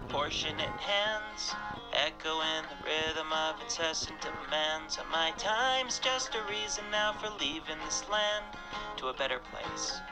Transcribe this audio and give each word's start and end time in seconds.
proportionate 0.00 0.78
hands, 0.94 1.56
echoing 2.06 2.64
the 2.72 2.78
rhythm 2.84 3.28
of 3.32 3.62
incessant 3.64 4.20
demands. 4.20 4.98
And 4.98 5.08
my 5.10 5.32
time's 5.38 5.98
just 6.10 6.34
a 6.34 6.42
reason 6.48 6.84
now 6.90 7.12
for 7.20 7.30
leaving 7.40 7.80
this 7.84 8.04
land 8.10 8.44
to 8.96 9.08
a 9.08 9.14
better 9.14 9.40
place, 9.50 10.02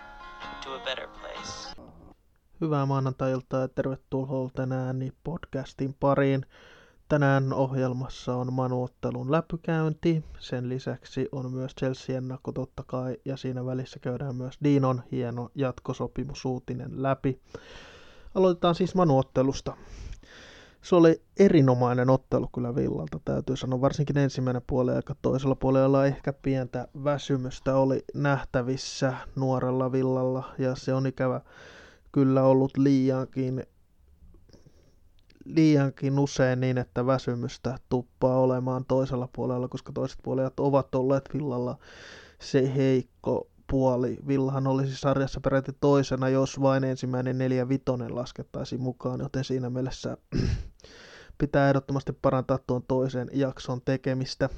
to 0.62 0.74
a 0.74 0.78
better 0.84 1.08
place. 1.20 1.74
Hyvää 2.60 2.86
maanantai-iltaa 2.86 3.60
ja 3.60 3.68
tervetuloa 3.68 4.50
tänään 4.54 5.12
podcastin 5.24 5.94
pariin. 6.00 6.46
Tänään 7.08 7.52
ohjelmassa 7.52 8.34
on 8.36 8.52
manuottelun 8.52 9.32
läpykäynti, 9.32 10.24
sen 10.38 10.68
lisäksi 10.68 11.28
on 11.32 11.52
myös 11.52 11.74
Chelsea-ennakko 11.80 12.52
totta 12.52 12.82
kai, 12.86 13.16
ja 13.24 13.36
siinä 13.36 13.66
välissä 13.66 13.98
käydään 13.98 14.36
myös 14.36 14.58
Dinon 14.64 15.02
hieno 15.12 15.50
jatkosopimusuutinen 15.54 17.02
läpi. 17.02 17.40
Aloitetaan 18.34 18.74
siis 18.74 18.94
manuottelusta. 18.94 19.76
Se 20.82 20.94
oli 20.96 21.22
erinomainen 21.38 22.10
ottelu 22.10 22.48
kyllä 22.54 22.74
Villalta, 22.74 23.20
täytyy 23.24 23.56
sanoa. 23.56 23.80
Varsinkin 23.80 24.18
ensimmäinen 24.18 24.62
puoli 24.66 24.92
aika 24.92 25.14
toisella 25.22 25.54
puolella 25.54 26.06
ehkä 26.06 26.32
pientä 26.32 26.88
väsymystä 27.04 27.76
oli 27.76 28.04
nähtävissä 28.14 29.12
nuorella 29.36 29.92
Villalla, 29.92 30.54
ja 30.58 30.74
se 30.74 30.94
on 30.94 31.06
ikävä 31.06 31.40
kyllä 32.12 32.42
ollut 32.42 32.76
liiankin 32.76 33.66
liiankin 35.44 36.18
usein 36.18 36.60
niin, 36.60 36.78
että 36.78 37.06
väsymystä 37.06 37.78
tuppaa 37.88 38.38
olemaan 38.38 38.84
toisella 38.88 39.28
puolella, 39.32 39.68
koska 39.68 39.92
toiset 39.92 40.18
puolijat 40.22 40.60
ovat 40.60 40.94
olleet 40.94 41.28
Villalla 41.34 41.78
se 42.40 42.74
heikko 42.74 43.48
puoli. 43.74 44.16
Villahan 44.28 44.66
olisi 44.66 44.96
sarjassa 44.96 45.40
peräti 45.40 45.72
toisena, 45.80 46.28
jos 46.28 46.60
vain 46.60 46.84
ensimmäinen 46.84 47.38
neljä 47.38 47.68
vitonen 47.68 48.14
laskettaisiin 48.14 48.80
mukaan, 48.80 49.20
joten 49.20 49.44
siinä 49.44 49.70
mielessä 49.70 50.16
pitää 51.38 51.68
ehdottomasti 51.68 52.12
parantaa 52.12 52.58
tuon 52.66 52.82
toisen 52.88 53.30
jakson 53.32 53.80
tekemistä. 53.84 54.48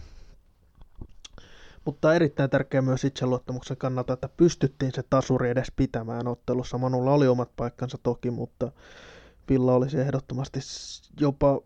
Mutta 1.84 2.14
erittäin 2.14 2.50
tärkeää 2.50 2.82
myös 2.82 3.04
itseluottamuksen 3.04 3.76
kannalta, 3.76 4.12
että 4.12 4.28
pystyttiin 4.28 4.92
se 4.94 5.02
tasuri 5.10 5.50
edes 5.50 5.72
pitämään 5.76 6.28
ottelussa. 6.28 6.78
Manulla 6.78 7.12
oli 7.12 7.28
omat 7.28 7.50
paikkansa 7.56 7.98
toki, 8.02 8.30
mutta 8.30 8.72
Villa 9.50 9.74
olisi 9.74 10.00
ehdottomasti 10.00 10.60
jopa 11.20 11.60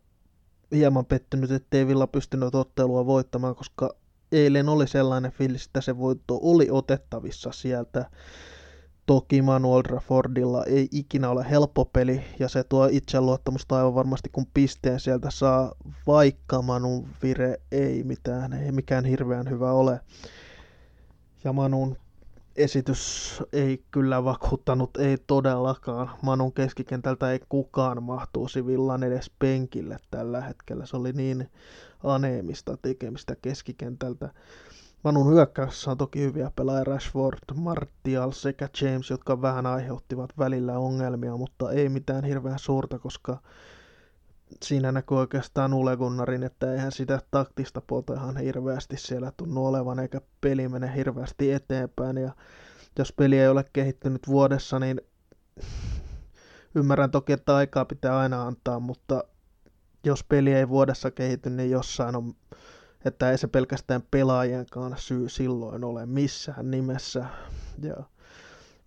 hieman 0.73 1.07
pettynyt, 1.07 1.51
ettei 1.51 1.87
Villa 1.87 2.07
pystynyt 2.07 2.55
ottelua 2.55 3.07
voittamaan, 3.07 3.55
koska 3.55 3.95
eilen 4.33 4.69
oli 4.69 4.89
sellainen 4.89 5.33
fiilis, 5.33 5.67
että 5.67 5.81
se 5.81 5.99
voitto 5.99 6.39
oli 6.43 6.69
otettavissa 6.71 7.53
sieltä. 7.53 8.11
Toki 9.07 9.43
Manuel 9.43 9.83
Raffordilla 9.83 10.65
ei 10.65 10.89
ikinä 10.93 11.31
ole 11.31 11.51
helppo 11.51 11.85
peli, 11.85 12.25
ja 12.39 12.49
se 12.49 12.65
tuo 12.65 12.89
itseluottamusta 12.91 13.77
aivan 13.77 13.95
varmasti, 13.95 14.29
kun 14.33 14.47
pisteen 14.55 15.01
sieltä 15.01 15.31
saa, 15.31 15.73
vaikka 16.07 16.63
Manun 16.63 17.09
vire 17.23 17.61
ei 17.73 18.05
mitään, 18.05 18.53
ei 18.53 18.73
mikään 18.73 19.05
hirveän 19.05 19.51
hyvä 19.51 19.73
ole. 19.73 20.01
Ja 21.45 21.53
Manun 21.53 21.97
esitys 22.57 23.43
ei 23.53 23.85
kyllä 23.91 24.25
vakuuttanut, 24.25 24.97
ei 24.97 25.19
todellakaan. 25.27 26.11
Manun 26.23 26.53
keskikentältä 26.53 27.33
ei 27.33 27.41
kukaan 27.49 28.03
mahtuisi 28.03 28.67
villan 28.67 29.03
edes 29.03 29.31
penkille 29.39 29.97
tällä 30.11 30.41
hetkellä. 30.41 30.87
Se 30.87 30.97
oli 30.97 31.13
niin 31.13 31.51
aneemista 32.05 32.77
tekemistä 32.77 33.37
keskikentältä. 33.43 34.31
Manun 35.05 35.33
hyökkäyksessä 35.33 35.91
on 35.91 35.99
toki 35.99 36.21
hyviä 36.21 36.51
pelaajia 36.57 36.85
Rashford, 36.85 37.39
Martial 37.55 38.31
sekä 38.31 38.69
James, 38.81 39.11
jotka 39.11 39.43
vähän 39.43 39.67
aiheuttivat 39.67 40.31
välillä 40.39 40.79
ongelmia, 40.79 41.37
mutta 41.37 41.73
ei 41.73 41.89
mitään 41.89 42.25
hirveän 42.25 42.59
suurta, 42.59 42.99
koska 42.99 43.39
siinä 44.63 44.93
näkyy 44.93 45.19
oikeastaan 45.19 45.75
Ule 45.75 45.97
Gunnarin, 45.97 46.43
että 46.43 46.73
eihän 46.73 46.93
sitä 46.93 47.21
taktista 47.31 47.81
puolta 47.81 48.15
ihan 48.15 48.37
hirveästi 48.37 48.97
siellä 48.97 49.33
tunnu 49.37 49.67
olevan, 49.67 49.99
eikä 49.99 50.21
peli 50.41 50.69
mene 50.69 50.95
hirveästi 50.97 51.53
eteenpäin. 51.53 52.17
Ja 52.17 52.33
jos 52.99 53.13
peli 53.13 53.39
ei 53.39 53.49
ole 53.49 53.65
kehittynyt 53.73 54.29
vuodessa, 54.29 54.79
niin 54.79 55.01
ymmärrän 56.75 57.11
toki, 57.11 57.33
että 57.33 57.57
aikaa 57.57 57.85
pitää 57.85 58.19
aina 58.19 58.47
antaa, 58.47 58.81
mutta 58.81 59.25
jos 60.05 60.25
peli 60.25 60.53
ei 60.53 60.69
vuodessa 60.69 61.11
kehity, 61.11 61.51
niin 61.51 61.71
jossain 61.71 62.17
on, 62.17 62.35
että 63.05 63.31
ei 63.31 63.39
se 63.39 63.47
pelkästään 63.47 64.03
pelaajienkaan 64.11 64.95
syy 64.99 65.29
silloin 65.29 65.85
ole 65.85 66.07
missään 66.07 66.71
nimessä. 66.71 67.25
Ja 67.83 67.97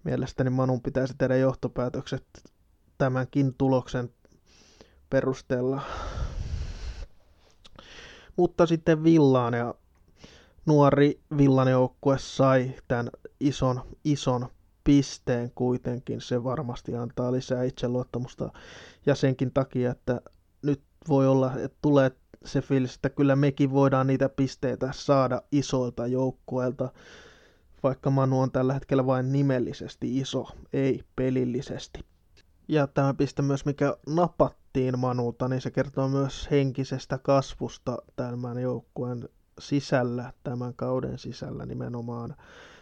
mielestäni 0.03 0.49
Manun 0.49 0.81
pitäisi 0.81 1.13
tehdä 1.17 1.35
johtopäätökset 1.37 2.25
tämänkin 2.97 3.53
tuloksen 3.57 4.09
perusteella. 5.09 5.81
Mutta 8.35 8.65
sitten 8.65 9.03
Villaan 9.03 9.53
ja 9.53 9.73
nuori 10.65 11.19
Villan 11.37 11.71
joukkue 11.71 12.17
sai 12.17 12.75
tämän 12.87 13.09
ison, 13.39 13.81
ison 14.03 14.47
pisteen 14.83 15.51
kuitenkin. 15.55 16.21
Se 16.21 16.43
varmasti 16.43 16.95
antaa 16.95 17.31
lisää 17.31 17.63
itseluottamusta 17.63 18.49
ja 19.05 19.15
senkin 19.15 19.51
takia, 19.53 19.91
että 19.91 20.21
voi 21.07 21.27
olla, 21.27 21.53
että 21.57 21.77
tulee 21.81 22.11
se 22.45 22.61
fiilis, 22.61 22.95
että 22.95 23.09
kyllä 23.09 23.35
mekin 23.35 23.71
voidaan 23.71 24.07
niitä 24.07 24.29
pisteitä 24.29 24.89
saada 24.93 25.41
isoilta 25.51 26.07
joukkueilta, 26.07 26.89
vaikka 27.83 28.09
Manu 28.09 28.39
on 28.39 28.51
tällä 28.51 28.73
hetkellä 28.73 29.05
vain 29.05 29.31
nimellisesti 29.31 30.19
iso, 30.19 30.47
ei 30.73 31.03
pelillisesti. 31.15 32.05
Ja 32.67 32.87
tämä 32.87 33.13
piste 33.13 33.41
myös, 33.41 33.65
mikä 33.65 33.97
napattiin 34.07 34.99
Manulta, 34.99 35.47
niin 35.47 35.61
se 35.61 35.71
kertoo 35.71 36.09
myös 36.09 36.47
henkisestä 36.51 37.17
kasvusta 37.17 37.97
tämän 38.15 38.59
joukkueen 38.61 39.29
sisällä, 39.59 40.33
tämän 40.43 40.73
kauden 40.75 41.17
sisällä 41.17 41.65
nimenomaan 41.65 42.35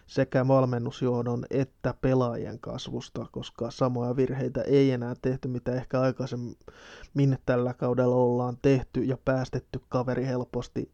sekä 0.08 0.48
valmennusjohdon 0.48 1.46
että 1.50 1.94
pelaajien 2.02 2.60
kasvusta, 2.60 3.26
koska 3.32 3.72
samoja 3.72 4.16
virheitä 4.16 4.62
ei 4.62 4.92
enää 4.92 5.14
tehty, 5.22 5.48
mitä 5.48 5.74
ehkä 5.74 6.02
aikaisemmin 6.02 7.38
tällä 7.46 7.74
kaudella 7.74 8.16
ollaan 8.16 8.58
tehty 8.62 9.04
ja 9.04 9.18
päästetty 9.26 9.82
kaveri 9.90 10.26
helposti 10.26 10.92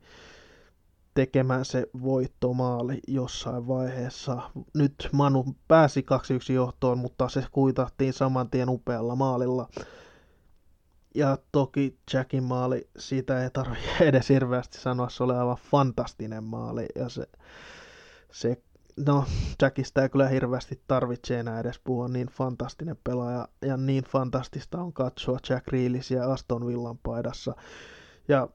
tekemään 1.14 1.66
se 1.66 1.88
voittomaali 2.04 3.00
jossain 3.08 3.68
vaiheessa. 3.68 4.42
Nyt 4.74 5.10
Manu 5.12 5.46
pääsi 5.68 6.06
2-1 6.52 6.54
johtoon, 6.54 6.98
mutta 6.98 7.30
se 7.30 7.44
kuitattiin 7.52 8.14
saman 8.14 8.50
tien 8.50 8.70
upealla 8.70 9.16
maalilla. 9.16 9.70
Ja 11.18 11.38
toki 11.52 12.00
Jackin 12.14 12.44
maali, 12.44 12.90
siitä 12.98 13.44
ei 13.44 13.50
tarvitse 13.50 13.90
edes 14.10 14.30
hirveästi 14.30 14.78
sanoa, 14.78 15.10
se 15.10 15.24
oli 15.24 15.34
aivan 15.34 15.58
fantastinen 15.72 16.44
maali. 16.44 16.86
Ja 16.96 17.10
se, 17.10 17.28
se 18.32 18.62
no, 19.06 19.26
Jackista 19.62 20.02
ei 20.02 20.10
kyllä 20.10 20.28
hirveästi 20.28 20.82
tarvitse 20.88 21.40
enää 21.40 21.60
edes 21.60 21.80
puhua, 21.84 22.08
niin 22.08 22.28
fantastinen 22.28 22.98
pelaaja 23.04 23.48
ja 23.62 23.78
niin 23.78 24.04
fantastista 24.04 24.82
on 24.82 24.94
katsoa 24.94 25.40
Jack 25.50 25.68
Reelisia 25.68 26.32
Aston 26.34 26.68
Villan 26.68 26.98
paidassa. 26.98 27.56
Ja 28.28 28.50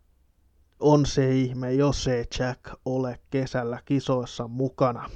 on 0.81 1.07
se 1.07 1.35
ihme, 1.35 1.73
jos 1.73 2.09
ei 2.09 2.25
Jack 2.39 2.61
ole 2.85 3.19
kesällä 3.31 3.79
kisoissa 3.85 4.49
mukana. 4.49 5.11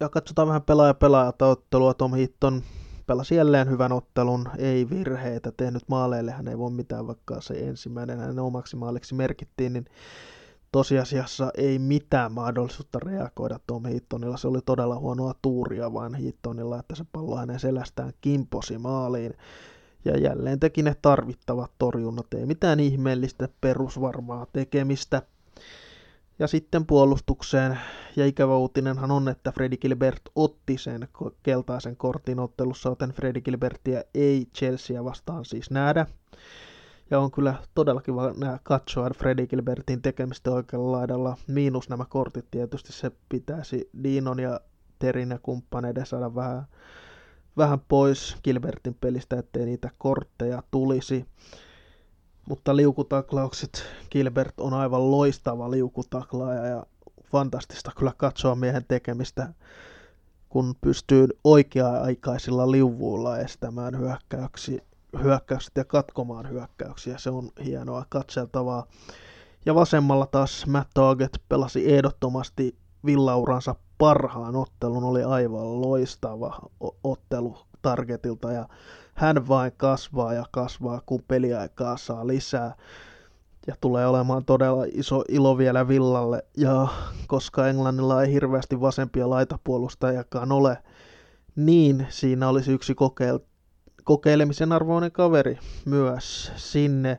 Ja 0.00 0.08
katsotaan 0.08 0.48
vähän 0.48 0.62
pelaaja 0.62 0.94
pelaajata 0.94 1.46
ottelua. 1.46 1.94
Tom 1.94 2.14
Hitton 2.14 2.62
pelasi 3.12 3.34
jälleen 3.34 3.70
hyvän 3.70 3.92
ottelun, 3.92 4.48
ei 4.58 4.90
virheitä, 4.90 5.52
tehnyt 5.56 5.82
maaleille, 5.88 6.30
hän 6.30 6.48
ei 6.48 6.58
voi 6.58 6.70
mitään, 6.70 7.06
vaikka 7.06 7.40
se 7.40 7.54
ensimmäinen 7.54 8.18
hänen 8.18 8.38
omaksi 8.38 8.76
maaliksi 8.76 9.14
merkittiin, 9.14 9.72
niin 9.72 9.84
tosiasiassa 10.72 11.50
ei 11.56 11.78
mitään 11.78 12.32
mahdollisuutta 12.32 12.98
reagoida 12.98 13.60
Tom 13.66 13.86
Hittonilla. 13.86 14.36
Se 14.36 14.48
oli 14.48 14.58
todella 14.66 14.98
huonoa 14.98 15.34
tuuria 15.42 15.92
vain 15.92 16.14
Hittonilla, 16.14 16.78
että 16.78 16.94
se 16.94 17.04
pallo 17.12 17.36
hänen 17.36 17.60
selästään 17.60 18.12
kimposi 18.20 18.78
maaliin 18.78 19.34
ja 20.04 20.18
jälleen 20.18 20.60
teki 20.60 20.82
ne 20.82 20.96
tarvittavat 21.02 21.70
torjunnat. 21.78 22.34
Ei 22.34 22.46
mitään 22.46 22.80
ihmeellistä 22.80 23.48
perusvarmaa 23.60 24.46
tekemistä. 24.52 25.22
Ja 26.42 26.48
sitten 26.48 26.86
puolustukseen, 26.86 27.78
ja 28.16 28.26
ikävä 28.26 28.56
uutinenhan 28.56 29.10
on, 29.10 29.28
että 29.28 29.52
Freddy 29.52 29.76
Gilbert 29.76 30.20
otti 30.34 30.78
sen 30.78 31.08
keltaisen 31.42 31.96
kortin 31.96 32.38
ottelussa, 32.38 32.88
joten 32.88 33.10
Freddy 33.10 33.40
Gilbertia 33.40 34.02
ei 34.14 34.46
Chelsea 34.56 35.04
vastaan 35.04 35.44
siis 35.44 35.70
nähdä. 35.70 36.06
Ja 37.10 37.20
on 37.20 37.30
kyllä 37.30 37.54
todellakin 37.74 38.14
kiva 38.14 38.58
katsoa 38.62 39.10
Freddy 39.16 39.46
Gilbertin 39.46 40.02
tekemistä 40.02 40.50
oikealla 40.50 40.92
laidalla, 40.92 41.36
miinus 41.46 41.88
nämä 41.88 42.04
kortit 42.04 42.50
tietysti, 42.50 42.92
se 42.92 43.10
pitäisi 43.28 43.90
Dinon 44.02 44.40
ja 44.40 44.60
Terin 44.98 45.30
ja 45.30 45.38
kumppaneiden 45.38 46.06
saada 46.06 46.34
vähän 46.34 46.66
vähän 47.56 47.80
pois 47.80 48.36
Gilbertin 48.44 48.94
pelistä, 48.94 49.38
ettei 49.38 49.64
niitä 49.64 49.90
kortteja 49.98 50.62
tulisi. 50.70 51.26
Mutta 52.48 52.76
liukutaklaukset, 52.76 53.84
Gilbert 54.10 54.60
on 54.60 54.74
aivan 54.74 55.10
loistava 55.10 55.70
liukutaklaaja 55.70 56.66
ja 56.66 56.86
fantastista 57.24 57.90
kyllä 57.98 58.12
katsoa 58.16 58.54
miehen 58.54 58.84
tekemistä, 58.88 59.52
kun 60.48 60.74
pystyy 60.80 61.28
oikea-aikaisilla 61.44 62.70
liuvuilla 62.70 63.38
estämään 63.38 63.98
hyökkäyksiä, 63.98 64.82
hyökkäykset 65.22 65.72
ja 65.76 65.84
katkomaan 65.84 66.50
hyökkäyksiä. 66.50 67.18
Se 67.18 67.30
on 67.30 67.50
hienoa 67.64 68.04
katseltavaa. 68.08 68.86
Ja 69.66 69.74
vasemmalla 69.74 70.26
taas 70.26 70.66
Matt 70.66 70.90
Target 70.94 71.42
pelasi 71.48 71.92
ehdottomasti 71.92 72.76
villauransa 73.04 73.74
parhaan 73.98 74.56
ottelun. 74.56 75.04
Oli 75.04 75.22
aivan 75.22 75.82
loistava 75.82 76.58
ottelu 77.04 77.58
Targetilta 77.82 78.52
ja 78.52 78.68
hän 79.14 79.48
vain 79.48 79.72
kasvaa 79.76 80.34
ja 80.34 80.44
kasvaa, 80.50 81.00
kun 81.06 81.22
peliaikaa 81.28 81.96
saa 81.96 82.26
lisää. 82.26 82.74
Ja 83.66 83.74
tulee 83.80 84.06
olemaan 84.06 84.44
todella 84.44 84.84
iso 84.92 85.24
ilo 85.28 85.58
vielä 85.58 85.88
Villalle. 85.88 86.44
Ja 86.56 86.88
koska 87.26 87.68
Englannilla 87.68 88.22
ei 88.22 88.32
hirveästi 88.32 88.80
vasempia 88.80 89.30
laitapuolustajakaan 89.30 90.52
ole, 90.52 90.78
niin 91.56 92.06
siinä 92.08 92.48
olisi 92.48 92.72
yksi 92.72 92.92
kokeil- 92.92 93.46
kokeilemisen 94.04 94.72
arvoinen 94.72 95.12
kaveri 95.12 95.58
myös 95.84 96.52
sinne, 96.56 97.18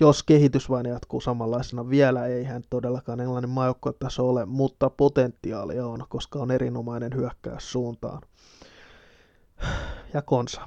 jos 0.00 0.22
kehitys 0.22 0.70
vain 0.70 0.86
jatkuu 0.86 1.20
samanlaisena. 1.20 1.90
Vielä 1.90 2.26
ei 2.26 2.44
hän 2.44 2.62
todellakaan 2.70 3.20
Englannin 3.20 3.50
maajoukkuetaso 3.50 4.28
ole, 4.28 4.46
mutta 4.46 4.90
potentiaalia 4.90 5.86
on, 5.86 6.04
koska 6.08 6.38
on 6.38 6.50
erinomainen 6.50 7.14
hyökkäys 7.14 7.72
suuntaan. 7.72 8.20
Ja 10.14 10.22
Konsa. 10.22 10.62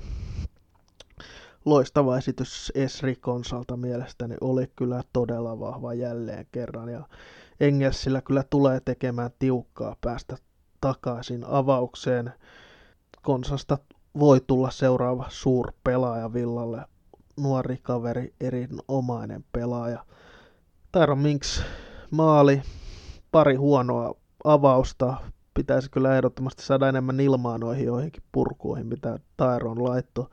Loistava 1.65 2.17
esitys 2.17 2.71
Esri 2.75 3.15
Konsalta 3.15 3.77
mielestäni 3.77 4.35
oli 4.41 4.71
kyllä 4.75 5.03
todella 5.13 5.59
vahva 5.59 5.93
jälleen 5.93 6.45
kerran 6.51 6.89
ja 6.89 7.07
Engelsillä 7.59 8.21
kyllä 8.21 8.43
tulee 8.49 8.79
tekemään 8.85 9.31
tiukkaa 9.39 9.95
päästä 10.01 10.37
takaisin 10.81 11.45
avaukseen. 11.47 12.33
Konsasta 13.21 13.77
voi 14.19 14.41
tulla 14.47 14.71
seuraava 14.71 15.25
suurpelaaja 15.29 16.33
Villalle. 16.33 16.81
Nuori 17.37 17.77
kaveri, 17.81 18.33
erinomainen 18.41 19.45
pelaaja. 19.51 20.05
Tyron 20.91 21.19
Minks 21.19 21.63
maali, 22.11 22.61
pari 23.31 23.55
huonoa 23.55 24.15
avausta. 24.43 25.17
Pitäisi 25.57 25.91
kyllä 25.91 26.15
ehdottomasti 26.15 26.63
saada 26.63 26.89
enemmän 26.89 27.19
ilmaa 27.19 27.57
noihin 27.57 27.85
joihinkin 27.85 28.23
purkuihin, 28.31 28.87
mitä 28.87 29.19
Tyron 29.37 29.83
laitto. 29.83 30.29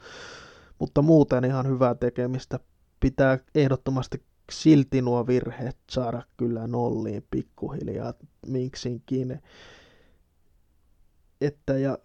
Mutta 0.79 1.03
muuten 1.03 1.44
ihan 1.44 1.69
hyvää 1.69 1.94
tekemistä. 1.94 2.61
Pitää 3.00 3.38
ehdottomasti 3.55 4.23
silti 4.53 5.03
nuo 5.03 5.26
virheet 5.26 5.76
saada 5.91 6.23
kyllä 6.37 6.67
nolliin 6.67 7.26
pikkuhiljaa 7.31 8.15
Minksinkin. 8.47 9.43
Että 11.41 11.79
ja 11.79 11.99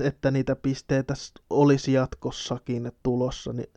että 0.00 0.30
niitä 0.30 0.56
pisteitä 0.56 1.14
olisi 1.50 1.92
jatkossakin 1.92 2.92
tulossa, 3.02 3.52
niin, 3.52 3.70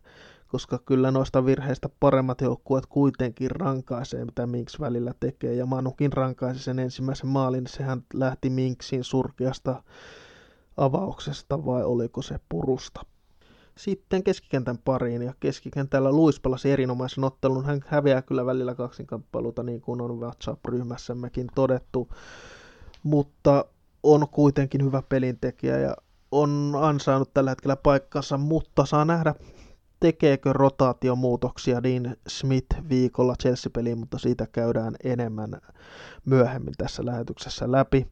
koska 0.53 0.79
kyllä 0.85 1.11
noista 1.11 1.45
virheistä 1.45 1.89
paremmat 1.99 2.41
joukkueet 2.41 2.85
kuitenkin 2.85 3.51
rankaisee, 3.51 4.25
mitä 4.25 4.47
Minks 4.47 4.79
välillä 4.79 5.13
tekee. 5.19 5.53
Ja 5.53 5.65
Manukin 5.65 6.13
rankaisi 6.13 6.63
sen 6.63 6.79
ensimmäisen 6.79 7.27
maalin, 7.27 7.67
sehän 7.67 8.03
lähti 8.13 8.49
Minksin 8.49 9.03
surkeasta 9.03 9.83
avauksesta 10.77 11.65
vai 11.65 11.83
oliko 11.83 12.21
se 12.21 12.39
purusta. 12.49 13.01
Sitten 13.77 14.23
keskikentän 14.23 14.77
pariin 14.77 15.21
ja 15.21 15.33
keskikentällä 15.39 16.11
Luis 16.11 16.39
pelasi 16.39 16.71
erinomaisen 16.71 17.23
ottelun. 17.23 17.65
Hän 17.65 17.81
häviää 17.87 18.21
kyllä 18.21 18.45
välillä 18.45 18.75
kaksinkamppailuta 18.75 19.63
niin 19.63 19.81
kuin 19.81 20.01
on 20.01 20.19
WhatsApp-ryhmässämmekin 20.19 21.47
todettu, 21.55 22.09
mutta 23.03 23.65
on 24.03 24.27
kuitenkin 24.31 24.85
hyvä 24.85 25.01
pelintekijä 25.09 25.79
ja 25.79 25.95
on 26.31 26.73
ansainnut 26.81 27.33
tällä 27.33 27.51
hetkellä 27.51 27.75
paikkansa, 27.75 28.37
mutta 28.37 28.85
saa 28.85 29.05
nähdä, 29.05 29.35
tekeekö 30.03 30.53
rotaatiomuutoksia 30.53 31.83
Dean 31.83 32.15
Smith 32.27 32.89
viikolla 32.89 33.35
Chelsea-peliin, 33.43 33.97
mutta 33.97 34.19
siitä 34.19 34.47
käydään 34.51 34.95
enemmän 35.03 35.61
myöhemmin 36.25 36.73
tässä 36.77 37.05
lähetyksessä 37.05 37.71
läpi. 37.71 38.07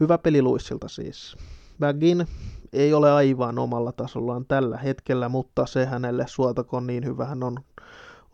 Hyvä 0.00 0.18
peli 0.18 0.42
Luissilta 0.42 0.88
siis. 0.88 1.36
Bagin 1.80 2.26
ei 2.72 2.94
ole 2.94 3.12
aivan 3.12 3.58
omalla 3.58 3.92
tasollaan 3.92 4.44
tällä 4.48 4.76
hetkellä, 4.76 5.28
mutta 5.28 5.66
se 5.66 5.86
hänelle 5.86 6.24
suotakoon 6.28 6.86
niin 6.86 7.04
hyvä 7.04 7.24
hän 7.24 7.42
on 7.42 7.56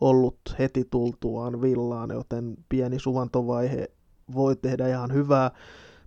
ollut 0.01 0.39
heti 0.59 0.87
tultuaan 0.91 1.61
villaan, 1.61 2.09
joten 2.09 2.57
pieni 2.69 2.99
suvantovaihe 2.99 3.87
voi 4.33 4.55
tehdä 4.55 4.87
ihan 4.87 5.13
hyvää 5.13 5.51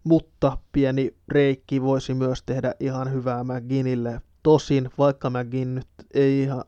mutta 0.05 0.59
pieni 0.73 1.15
reikki 1.29 1.83
voisi 1.83 2.15
myös 2.15 2.43
tehdä 2.47 2.75
ihan 2.81 3.13
hyvää 3.13 3.45
McGinnille. 3.45 4.21
Tosin, 4.43 4.91
vaikka 4.99 5.31
McGinn 5.31 5.75
nyt 5.75 5.89
ei 6.15 6.43
ihan, 6.43 6.65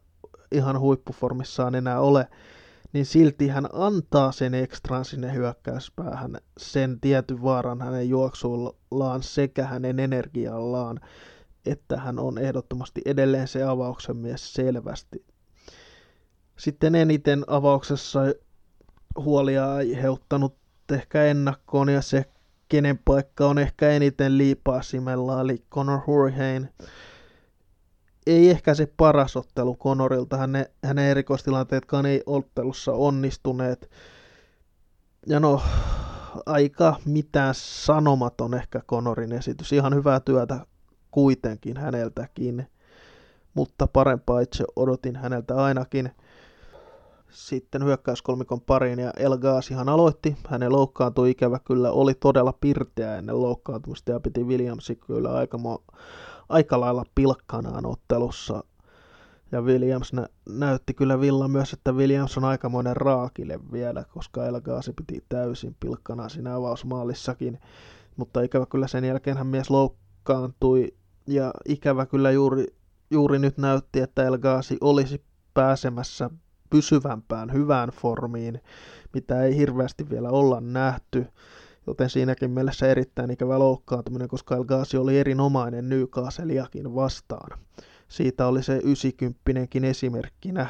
ihan 0.52 0.80
huippuformissaan 0.80 1.74
enää 1.74 2.00
ole, 2.00 2.28
niin 2.92 3.06
silti 3.06 3.48
hän 3.48 3.68
antaa 3.72 4.32
sen 4.32 4.54
ekstraan 4.54 5.04
sinne 5.04 5.34
hyökkäyspäähän, 5.34 6.36
sen 6.58 7.00
tietyn 7.00 7.42
vaaran 7.42 7.80
hänen 7.80 8.08
juoksullaan 8.08 9.22
sekä 9.22 9.66
hänen 9.66 10.00
energiallaan, 10.00 11.00
että 11.66 11.96
hän 11.96 12.18
on 12.18 12.38
ehdottomasti 12.38 13.02
edelleen 13.04 13.48
se 13.48 13.62
avauksen 13.62 14.16
mies 14.16 14.54
selvästi. 14.54 15.24
Sitten 16.56 16.94
eniten 16.94 17.44
avauksessa 17.46 18.20
huolia 19.18 19.74
aiheuttanut 19.74 20.56
ehkä 20.92 21.24
ennakkoon 21.24 21.88
ja 21.88 22.02
se 22.02 22.24
kenen 22.68 22.98
paikka 23.04 23.46
on 23.46 23.58
ehkä 23.58 23.88
eniten 23.88 24.38
liipaasimella, 24.38 25.40
eli 25.40 25.64
Conor 25.70 26.00
Hurricane. 26.06 26.68
Ei 28.26 28.50
ehkä 28.50 28.74
se 28.74 28.92
paras 28.96 29.36
ottelu 29.36 29.76
Conorilta, 29.76 30.36
hänen, 30.36 30.66
hänen 30.84 31.04
erikoistilanteetkaan 31.04 32.06
ei 32.06 32.22
ottelussa 32.26 32.92
onnistuneet. 32.92 33.90
Ja 35.26 35.40
no, 35.40 35.62
aika 36.46 36.96
mitään 37.04 37.54
sanomaton 37.56 38.54
ehkä 38.54 38.80
Conorin 38.88 39.32
esitys. 39.32 39.72
Ihan 39.72 39.94
hyvää 39.94 40.20
työtä 40.20 40.66
kuitenkin 41.10 41.76
häneltäkin, 41.76 42.66
mutta 43.54 43.86
parempaa 43.86 44.40
itse 44.40 44.64
odotin 44.76 45.16
häneltä 45.16 45.56
ainakin– 45.56 46.10
sitten 47.34 47.84
hyökkäyskolmikon 47.84 48.60
pariin 48.60 48.98
ja 48.98 49.10
El 49.16 49.38
Ghazihan 49.38 49.88
aloitti. 49.88 50.36
Hänen 50.48 50.72
loukkaantui 50.72 51.30
ikävä 51.30 51.58
kyllä, 51.58 51.90
oli 51.90 52.14
todella 52.14 52.54
pirteä 52.60 53.16
ennen 53.16 53.42
loukkaantumista 53.42 54.12
ja 54.12 54.20
piti 54.20 54.44
Williamsi 54.44 54.96
kyllä 54.96 55.32
aika, 55.32 55.58
mo- 55.58 55.96
aika 56.48 56.80
lailla 56.80 57.04
pilkkanaan 57.14 57.86
ottelussa. 57.86 58.64
Ja 59.52 59.62
Williams 59.62 60.12
nä- 60.12 60.28
näytti 60.48 60.94
kyllä 60.94 61.20
Villa 61.20 61.48
myös, 61.48 61.72
että 61.72 61.92
Williams 61.92 62.38
on 62.38 62.44
aikamoinen 62.44 62.96
raakille 62.96 63.58
vielä, 63.72 64.04
koska 64.04 64.46
El 64.46 64.60
Ghazi 64.60 64.92
piti 64.92 65.24
täysin 65.28 65.76
pilkkanaan 65.80 66.30
siinä 66.30 66.54
avausmaalissakin. 66.54 67.60
Mutta 68.16 68.42
ikävä 68.42 68.66
kyllä 68.66 68.86
sen 68.86 69.04
jälkeen 69.04 69.36
hän 69.36 69.46
mies 69.46 69.70
loukkaantui 69.70 70.94
ja 71.26 71.50
ikävä 71.68 72.06
kyllä 72.06 72.30
juuri, 72.30 72.66
juuri 73.10 73.38
nyt 73.38 73.58
näytti, 73.58 74.00
että 74.00 74.24
El 74.24 74.38
Ghazi 74.38 74.78
olisi 74.80 75.24
pääsemässä 75.54 76.30
pysyvämpään 76.70 77.52
hyvään 77.52 77.88
formiin, 77.88 78.60
mitä 79.14 79.42
ei 79.42 79.56
hirveästi 79.56 80.10
vielä 80.10 80.30
olla 80.30 80.60
nähty, 80.60 81.26
joten 81.86 82.10
siinäkin 82.10 82.50
mielessä 82.50 82.86
erittäin 82.86 83.30
ikävä 83.30 83.58
loukkaantuminen, 83.58 84.28
koska 84.28 84.56
El 84.56 84.64
Ghazi 84.64 84.96
oli 84.96 85.18
erinomainen 85.18 85.88
Newcastleiakin 85.88 86.94
vastaan. 86.94 87.58
Siitä 88.08 88.46
oli 88.46 88.62
se 88.62 88.80
90 88.84 89.40
esimerkkinä. 89.88 90.68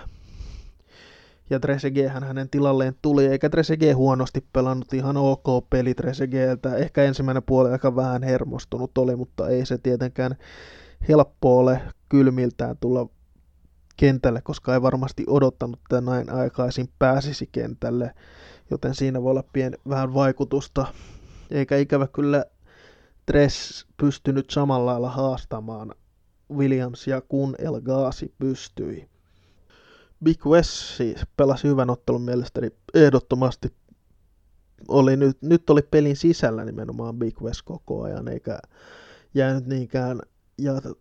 Ja 1.51 1.61
Trezeguet 1.61 2.13
hänen 2.13 2.51
tilalleen 2.51 2.95
tuli, 3.03 3.27
eikä 3.27 3.51
Trezeguet 3.51 3.97
huonosti 3.97 4.45
pelannut, 4.53 4.93
ihan 4.93 5.17
ok 5.17 5.71
peli 5.71 5.95
Trezegueltä. 5.95 6.77
Ehkä 6.77 7.03
ensimmäinen 7.03 7.43
puoli 7.43 7.71
aika 7.71 7.97
vähän 7.97 8.23
hermostunut 8.23 8.99
oli, 8.99 9.17
mutta 9.17 9.49
ei 9.49 9.67
se 9.67 9.79
tietenkään 9.79 10.37
helppo 11.09 11.59
ole 11.59 11.81
kylmiltään 12.09 12.77
tulla 12.81 13.09
kentälle, 13.97 14.41
koska 14.43 14.75
ei 14.75 14.83
varmasti 14.83 15.25
odottanut, 15.27 15.81
että 15.83 16.01
näin 16.01 16.33
aikaisin 16.33 16.89
pääsisi 16.99 17.49
kentälle, 17.53 18.15
joten 18.71 18.95
siinä 18.95 19.23
voi 19.23 19.31
olla 19.31 19.45
pien, 19.53 19.79
vähän 19.89 20.15
vaikutusta. 20.15 20.87
Eikä 21.51 21.77
ikävä 21.77 22.07
kyllä 22.07 22.45
Dress 23.33 23.87
pystynyt 23.97 24.51
samalla 24.51 24.91
lailla 24.91 25.11
haastamaan 25.11 25.95
Williamsia, 26.53 27.21
kun 27.21 27.55
El 27.59 27.81
Ghazi 27.81 28.35
pystyi. 28.39 29.09
Big 30.25 30.47
West 30.47 30.97
siis 30.97 31.21
pelasi 31.37 31.69
hyvän 31.69 31.91
ottelun 31.91 32.23
mielestäni 32.23 32.71
ehdottomasti. 32.95 33.69
Oli 34.89 35.17
nyt, 35.17 35.43
nyt 35.43 35.71
oli 35.71 35.83
pelin 35.83 36.17
sisällä 36.17 36.65
nimenomaan 36.65 37.19
Big 37.19 37.43
West 37.43 37.63
koko 37.65 38.03
ajan, 38.03 38.29
eikä 38.29 38.59
jäänyt 39.35 39.67
niinkään 39.67 40.21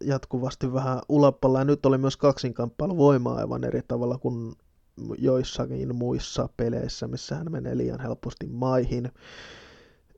jatkuvasti 0.04 0.74
vähän 0.74 1.00
ulapalla. 1.10 1.60
Ja 1.60 1.66
nyt 1.66 1.86
oli 1.86 1.98
myös 1.98 2.18
kaksinkamppailu 2.18 2.98
voimaa 2.98 3.36
aivan 3.36 3.64
eri 3.64 3.82
tavalla 3.88 4.18
kuin 4.18 4.54
joissakin 5.18 5.96
muissa 5.96 6.50
peleissä, 6.58 7.08
missä 7.08 7.36
hän 7.36 7.52
menee 7.52 7.78
liian 7.78 8.00
helposti 8.00 8.48
maihin. 8.48 9.12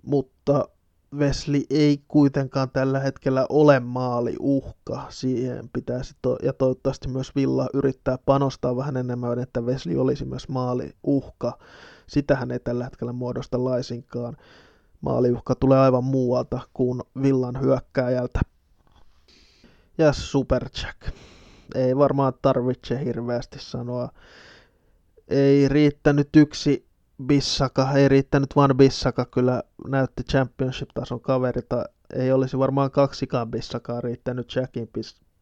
Mutta 0.01 0.67
Wesley 1.17 1.63
ei 1.69 2.03
kuitenkaan 2.07 2.69
tällä 2.69 2.99
hetkellä 2.99 3.45
ole 3.49 3.79
maaliuhka. 3.79 5.05
Siihen 5.09 5.69
pitäisi, 5.73 6.15
to- 6.21 6.37
ja 6.43 6.53
toivottavasti 6.53 7.07
myös 7.07 7.35
Villa 7.35 7.67
yrittää 7.73 8.17
panostaa 8.25 8.75
vähän 8.75 8.97
enemmän, 8.97 9.39
että 9.39 9.61
Wesley 9.61 9.97
olisi 9.97 10.25
myös 10.25 10.47
maaliuhka. 10.49 11.57
Sitähän 12.07 12.51
ei 12.51 12.59
tällä 12.59 12.83
hetkellä 12.83 13.13
muodosta 13.13 13.63
laisinkaan. 13.63 14.37
Maaliuhka 15.01 15.55
tulee 15.55 15.79
aivan 15.79 16.03
muualta 16.03 16.59
kuin 16.73 17.01
Villan 17.21 17.61
hyökkääjältä. 17.61 18.39
Ja 19.97 20.13
Superjack. 20.13 20.99
Ei 21.75 21.97
varmaan 21.97 22.33
tarvitse 22.41 23.05
hirveästi 23.05 23.59
sanoa. 23.59 24.09
Ei 25.27 25.69
riittänyt 25.69 26.29
yksi 26.35 26.87
Bissaka, 27.25 27.91
ei 27.91 28.09
riittänyt 28.09 28.55
vaan 28.55 28.77
Bissaka, 28.77 29.25
kyllä 29.25 29.63
näytti 29.87 30.23
championship-tason 30.23 31.21
kaverita. 31.21 31.85
Ei 32.13 32.31
olisi 32.31 32.59
varmaan 32.59 32.91
kaksikaan 32.91 33.51
Bissakaa 33.51 34.01
riittänyt 34.01 34.55
Jackin 34.55 34.89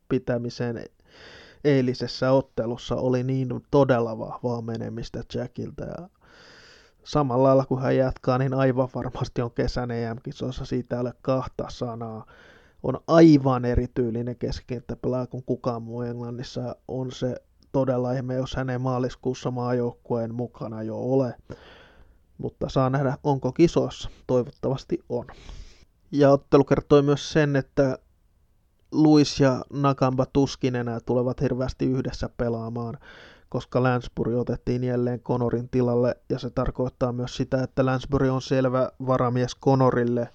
pitämiseen 0.10 0.86
eilisessä 1.64 2.32
ottelussa. 2.32 2.96
Oli 2.96 3.24
niin 3.24 3.50
todella 3.72 4.20
vahvaa 4.20 4.62
menemistä 4.62 5.24
Jackilta 5.34 5.84
ja 5.84 6.10
samalla 7.04 7.44
lailla 7.44 7.66
kun 7.66 7.82
hän 7.82 7.98
jatkaa, 7.98 8.38
niin 8.38 8.54
aivan 8.54 8.90
varmasti 8.96 9.42
on 9.42 9.52
kesän 9.52 9.92
EM-kisoissa, 9.92 10.66
siitä 10.66 11.00
ole 11.00 11.14
kahta 11.22 11.66
sanaa. 11.70 12.26
On 12.84 13.00
aivan 13.08 13.66
erityylinen 13.66 14.36
keskikenttäpelaaja 14.36 15.28
kuin 15.28 15.44
kukaan 15.44 15.82
muu 15.82 16.02
Englannissa. 16.02 16.76
On 16.88 17.12
se 17.12 17.36
todella 17.74 18.12
ihme, 18.12 18.36
jos 18.36 18.56
hän 18.56 18.70
ei 18.70 18.78
maaliskuussa 18.78 19.52
maajoukkueen 19.52 20.36
mukana 20.36 20.84
jo 20.84 20.98
ole. 20.98 21.36
Mutta 22.38 22.70
saa 22.70 22.90
nähdä, 22.90 23.18
onko 23.24 23.52
kisoissa. 23.52 24.10
Toivottavasti 24.28 25.00
on. 25.10 25.28
Ja 26.12 26.32
ottelu 26.32 26.64
kertoi 26.64 27.02
myös 27.02 27.32
sen, 27.32 27.56
että 27.56 27.98
Luis 28.92 29.40
ja 29.40 29.62
Nakamba 29.74 30.26
tuskin 30.26 30.76
enää 30.76 31.00
tulevat 31.00 31.42
hirveästi 31.42 31.86
yhdessä 31.86 32.30
pelaamaan, 32.38 32.98
koska 33.50 33.84
Lansbury 33.84 34.40
otettiin 34.40 34.84
jälleen 34.84 35.20
Konorin 35.20 35.70
tilalle, 35.70 36.16
ja 36.30 36.40
se 36.40 36.50
tarkoittaa 36.50 37.12
myös 37.12 37.36
sitä, 37.38 37.64
että 37.64 37.86
Lansbury 37.86 38.30
on 38.30 38.42
selvä 38.42 38.92
varamies 39.08 39.56
Konorille, 39.56 40.30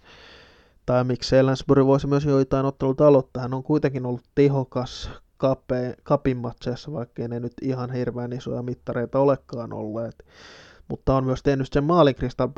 tai 0.87 1.05
miksei 1.05 1.43
Lansbury 1.43 1.87
voisi 1.87 2.07
myös 2.07 2.25
joitain 2.25 2.67
otteluita 2.67 3.07
aloittaa. 3.07 3.43
Hän 3.43 3.55
on 3.55 3.63
kuitenkin 3.63 4.07
ollut 4.07 4.25
tehokas 4.35 5.11
kapin 6.03 6.37
matseissa, 6.37 6.93
vaikkei 6.93 7.29
ne 7.29 7.41
nyt 7.41 7.53
ihan 7.63 7.93
hirveän 7.93 8.33
isoja 8.33 8.63
mittareita 8.63 9.19
olekaan 9.19 9.73
olleet. 9.73 10.27
Mutta 10.89 11.17
on 11.17 11.25
myös 11.25 11.43
tehnyt 11.43 11.73
sen 11.73 11.85
maalin 11.85 12.15
Crystal 12.15 12.49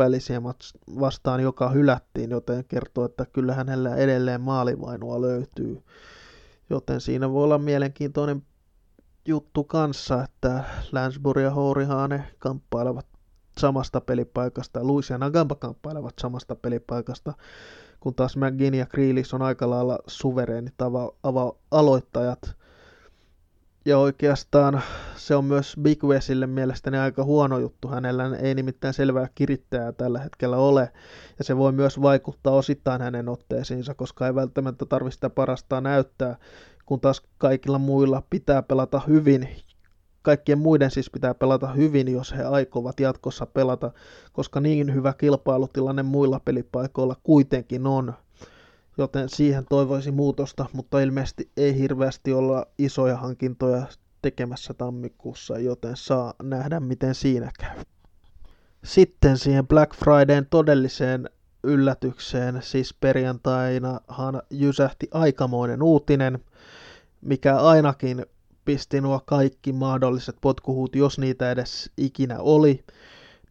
vastaan, 1.01 1.41
joka 1.41 1.69
hylättiin, 1.69 2.31
joten 2.31 2.65
kertoo, 2.65 3.05
että 3.05 3.27
kyllä 3.33 3.55
hänellä 3.55 3.97
edelleen 3.97 4.41
maalivainua 4.41 5.21
löytyy. 5.21 5.83
Joten 6.71 7.01
siinä 7.01 7.31
voi 7.31 7.45
olla 7.45 7.59
mielenkiintoinen 7.59 8.43
juttu 9.27 9.65
kanssa, 9.65 10.25
että 10.25 10.65
Lansbury 10.93 11.43
ja 11.43 11.51
Hourihane 11.51 12.25
kamppailevat 12.39 13.07
samasta 13.59 14.01
pelipaikasta, 14.01 14.85
Luis 14.85 15.11
ja 15.11 15.19
Nagamba 15.19 15.55
kamppailevat 15.55 16.15
samasta 16.21 16.57
pelipaikasta, 16.57 17.33
kun 18.01 18.15
taas 18.15 18.37
McGinn 18.37 18.75
ja 18.75 18.87
Grealish 18.87 19.35
on 19.35 19.43
aika 19.43 19.71
lailla 19.71 19.99
suvereenit 20.07 20.75
ava- 20.83 21.17
ava- 21.23 21.57
aloittajat. 21.71 22.60
Ja 23.85 23.99
oikeastaan 23.99 24.83
se 25.17 25.37
on 25.37 25.45
myös 25.45 25.77
Big 25.83 26.05
Wesille 26.05 26.47
mielestäni 26.47 26.99
aika 26.99 27.25
huono 27.25 27.59
juttu. 27.59 27.89
Hänellä 27.89 28.37
ei 28.37 28.55
nimittäin 28.55 28.95
selvää 28.95 29.29
kirittäjää 29.35 29.93
tällä 29.93 30.19
hetkellä 30.19 30.57
ole. 30.57 30.93
Ja 31.39 31.45
se 31.45 31.57
voi 31.57 31.73
myös 31.73 32.03
vaikuttaa 32.03 32.53
osittain 32.53 33.03
hänen 33.03 33.29
otteisiinsa, 33.29 33.95
koska 33.95 34.27
ei 34.27 34.35
välttämättä 34.35 34.87
tarvitse 34.87 35.15
sitä 35.15 35.31
parasta 35.31 35.81
näyttää, 35.81 36.37
kun 36.87 37.01
taas 37.01 37.23
kaikilla 37.39 37.79
muilla 37.79 38.23
pitää 38.31 38.63
pelata 38.63 39.01
hyvin. 39.09 39.49
Kaikkien 40.23 40.59
muiden 40.59 40.91
siis 40.91 41.11
pitää 41.11 41.35
pelata 41.35 41.67
hyvin, 41.73 42.13
jos 42.13 42.35
he 42.37 42.45
aikovat 42.45 43.01
jatkossa 43.01 43.47
pelata, 43.47 43.91
koska 44.33 44.61
niin 44.61 44.95
hyvä 44.95 45.15
kilpailutilanne 45.19 46.03
muilla 46.03 46.41
pelipaikoilla 46.45 47.17
kuitenkin 47.23 47.87
on 47.87 48.15
joten 49.01 49.29
siihen 49.29 49.65
toivoisi 49.69 50.11
muutosta, 50.11 50.67
mutta 50.73 51.01
ilmeisesti 51.01 51.51
ei 51.57 51.79
hirveästi 51.79 52.33
olla 52.33 52.67
isoja 52.79 53.17
hankintoja 53.17 53.87
tekemässä 54.23 54.75
tammikuussa, 54.75 55.59
joten 55.59 55.97
saa 55.97 56.35
nähdä 56.43 56.81
miten 56.81 57.15
siinä 57.15 57.51
käy. 57.61 57.85
Sitten 58.85 59.39
siihen 59.39 59.67
Black 59.67 59.95
Fridayn 59.95 60.47
todelliseen 60.51 61.31
yllätykseen, 61.65 62.63
siis 62.63 62.95
perjantainahan 62.95 64.43
jysähti 64.51 65.09
aikamoinen 65.13 65.83
uutinen, 65.83 66.39
mikä 67.21 67.57
ainakin 67.57 68.27
pisti 68.65 69.01
nuo 69.01 69.21
kaikki 69.27 69.73
mahdolliset 69.73 70.37
potkuhuut, 70.41 70.97
jos 70.97 71.19
niitä 71.19 71.51
edes 71.51 71.91
ikinä 71.97 72.39
oli, 72.39 72.85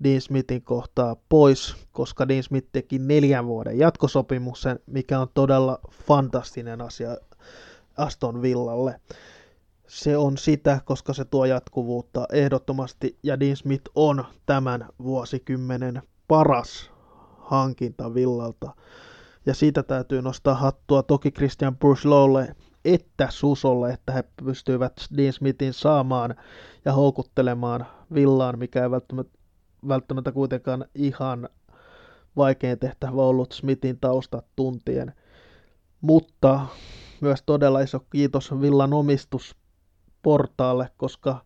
Dean 0.04 0.22
Smithin 0.22 0.62
kohtaa 0.62 1.16
pois, 1.30 1.76
koska 1.92 2.28
Dean 2.28 2.44
Smith 2.44 2.68
teki 2.72 3.00
neljän 3.00 3.46
vuoden 3.46 3.80
jatkosopimuksen, 3.80 4.80
mikä 4.86 5.20
on 5.20 5.28
todella 5.34 5.80
fantastinen 5.92 6.82
asia 6.82 7.18
Aston 7.98 8.42
Villalle. 8.42 9.00
Se 9.88 10.18
on 10.18 10.38
sitä, 10.38 10.82
koska 10.86 11.14
se 11.14 11.26
tuo 11.26 11.46
jatkuvuutta 11.46 12.26
ehdottomasti, 12.34 13.18
ja 13.24 13.40
Dean 13.40 13.56
Smith 13.56 13.92
on 13.96 14.26
tämän 14.46 14.88
vuosikymmenen 15.04 16.02
paras 16.28 16.92
hankinta 17.38 18.14
Villalta. 18.14 18.74
Ja 19.46 19.54
siitä 19.54 19.84
täytyy 19.84 20.22
nostaa 20.22 20.56
hattua 20.56 21.04
toki 21.04 21.32
Christian 21.32 21.78
Burslowlle 21.78 22.56
että 22.86 23.28
Susolle, 23.30 23.90
että 23.90 24.12
he 24.12 24.24
pystyivät 24.44 24.94
Dean 25.18 25.34
Smithin 25.34 25.74
saamaan 25.74 26.36
ja 26.86 26.94
houkuttelemaan 26.94 27.86
Villaan, 28.14 28.60
mikä 28.60 28.84
ei 28.84 28.92
välttämättä 28.92 29.39
välttämättä 29.88 30.32
kuitenkaan 30.32 30.86
ihan 30.96 31.50
vaikein 32.36 32.80
tehtävä 32.80 33.22
ollut 33.22 33.52
Smithin 33.52 34.00
taustat 34.00 34.46
tuntien. 34.56 35.14
Mutta 36.02 36.66
myös 37.22 37.44
todella 37.46 37.80
iso 37.80 38.00
kiitos 38.00 38.62
Villan 38.62 38.94
omistusportaalle, 38.94 40.90
koska 40.98 41.42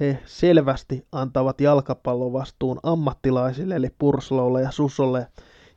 he 0.00 0.18
selvästi 0.24 1.06
antavat 1.12 1.60
jalkapallovastuun 1.60 2.80
ammattilaisille, 2.82 3.76
eli 3.76 3.88
Purslolle 3.98 4.62
ja 4.62 4.70
Susolle, 4.70 5.26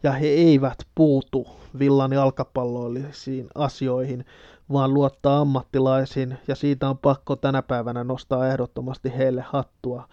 ja 0.03 0.11
he 0.11 0.27
eivät 0.27 0.77
puutu 0.95 1.47
Villan 1.79 2.13
jalkapalloillisiin 2.13 3.47
asioihin, 3.55 4.25
vaan 4.71 4.93
luottaa 4.93 5.39
ammattilaisiin, 5.39 6.37
ja 6.47 6.55
siitä 6.55 6.89
on 6.89 6.97
pakko 6.97 7.35
tänä 7.35 7.61
päivänä 7.61 8.03
nostaa 8.03 8.47
ehdottomasti 8.47 9.17
heille 9.17 9.41
hattua 9.41 10.07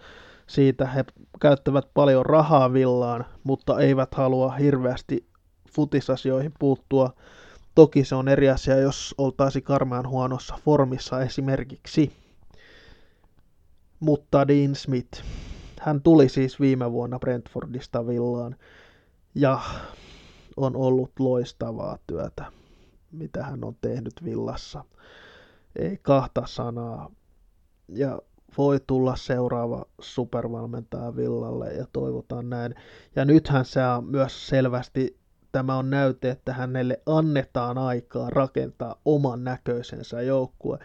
siitä 0.47 0.87
he 0.87 1.05
käyttävät 1.41 1.85
paljon 1.95 2.27
rahaa 2.27 2.73
villaan, 2.73 3.25
mutta 3.45 3.81
eivät 3.81 4.15
halua 4.15 4.53
hirveästi 4.53 5.27
futisasioihin 5.71 6.53
puuttua. 6.59 7.13
Toki 7.75 8.05
se 8.05 8.15
on 8.15 8.29
eri 8.29 8.51
asia, 8.51 8.77
jos 8.77 9.15
oltaisi 9.19 9.63
karmean 9.63 10.09
huonossa 10.09 10.59
formissa 10.65 11.23
esimerkiksi. 11.23 12.13
Mutta 14.01 14.49
Dean 14.49 14.75
Smith, 14.75 15.23
hän 15.81 16.03
tuli 16.03 16.29
siis 16.29 16.61
viime 16.61 16.93
vuonna 16.93 17.19
Brentfordista 17.19 18.07
villaan 18.07 18.57
ja 19.35 19.61
on 20.57 20.77
ollut 20.77 21.11
loistavaa 21.19 21.99
työtä, 22.07 22.45
mitä 23.13 23.43
hän 23.43 23.65
on 23.65 23.77
tehnyt 23.81 24.15
villassa. 24.25 24.85
Ei 25.77 25.99
kahta 26.03 26.43
sanaa. 26.47 27.11
Ja 27.89 28.19
voi 28.59 28.81
tulla 28.87 29.17
seuraava 29.17 29.85
supervalmentaja 30.01 31.17
Villalle 31.17 31.73
ja 31.73 31.87
toivotaan 31.93 32.51
näin. 32.51 32.75
Ja 33.17 33.25
nythän 33.25 33.65
se 33.65 33.87
on 33.87 34.05
myös 34.05 34.47
selvästi, 34.47 35.17
tämä 35.53 35.77
on 35.77 35.91
näyte, 35.91 36.31
että 36.31 36.53
hänelle 36.53 37.01
annetaan 37.07 37.79
aikaa 37.79 38.31
rakentaa 38.31 39.01
oman 39.05 39.45
näköisensä 39.45 40.23
joukkue, 40.23 40.79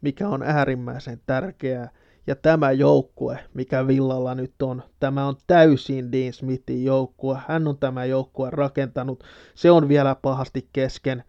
mikä 0.00 0.28
on 0.28 0.42
äärimmäisen 0.42 1.20
tärkeää. 1.26 1.90
Ja 2.26 2.36
tämä 2.36 2.72
joukkue, 2.72 3.38
mikä 3.54 3.86
Villalla 3.86 4.34
nyt 4.34 4.62
on, 4.62 4.82
tämä 5.00 5.26
on 5.26 5.36
täysin 5.46 6.12
Dean 6.12 6.32
Smithin 6.32 6.84
joukkue. 6.84 7.38
Hän 7.48 7.68
on 7.68 7.78
tämä 7.78 8.04
joukkue 8.04 8.50
rakentanut. 8.50 9.24
Se 9.54 9.70
on 9.70 9.88
vielä 9.88 10.16
pahasti 10.22 10.68
kesken. 10.72 11.24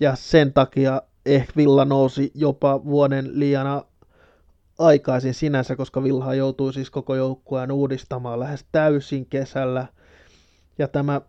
Ja 0.00 0.16
sen 0.16 0.52
takia 0.52 1.02
ehkä 1.26 1.52
Villa 1.56 1.84
nousi 1.84 2.30
jopa 2.34 2.84
vuoden 2.84 3.38
liian 3.38 3.82
aikaisin 4.78 5.34
sinänsä, 5.34 5.76
koska 5.76 6.02
Vilha 6.02 6.34
joutui 6.34 6.72
siis 6.72 6.90
koko 6.90 7.14
joukkueen 7.14 7.72
uudistamaan 7.72 8.40
lähes 8.40 8.66
täysin 8.72 9.26
kesällä. 9.26 9.86
Ja 10.78 10.88
tämä 10.88 11.20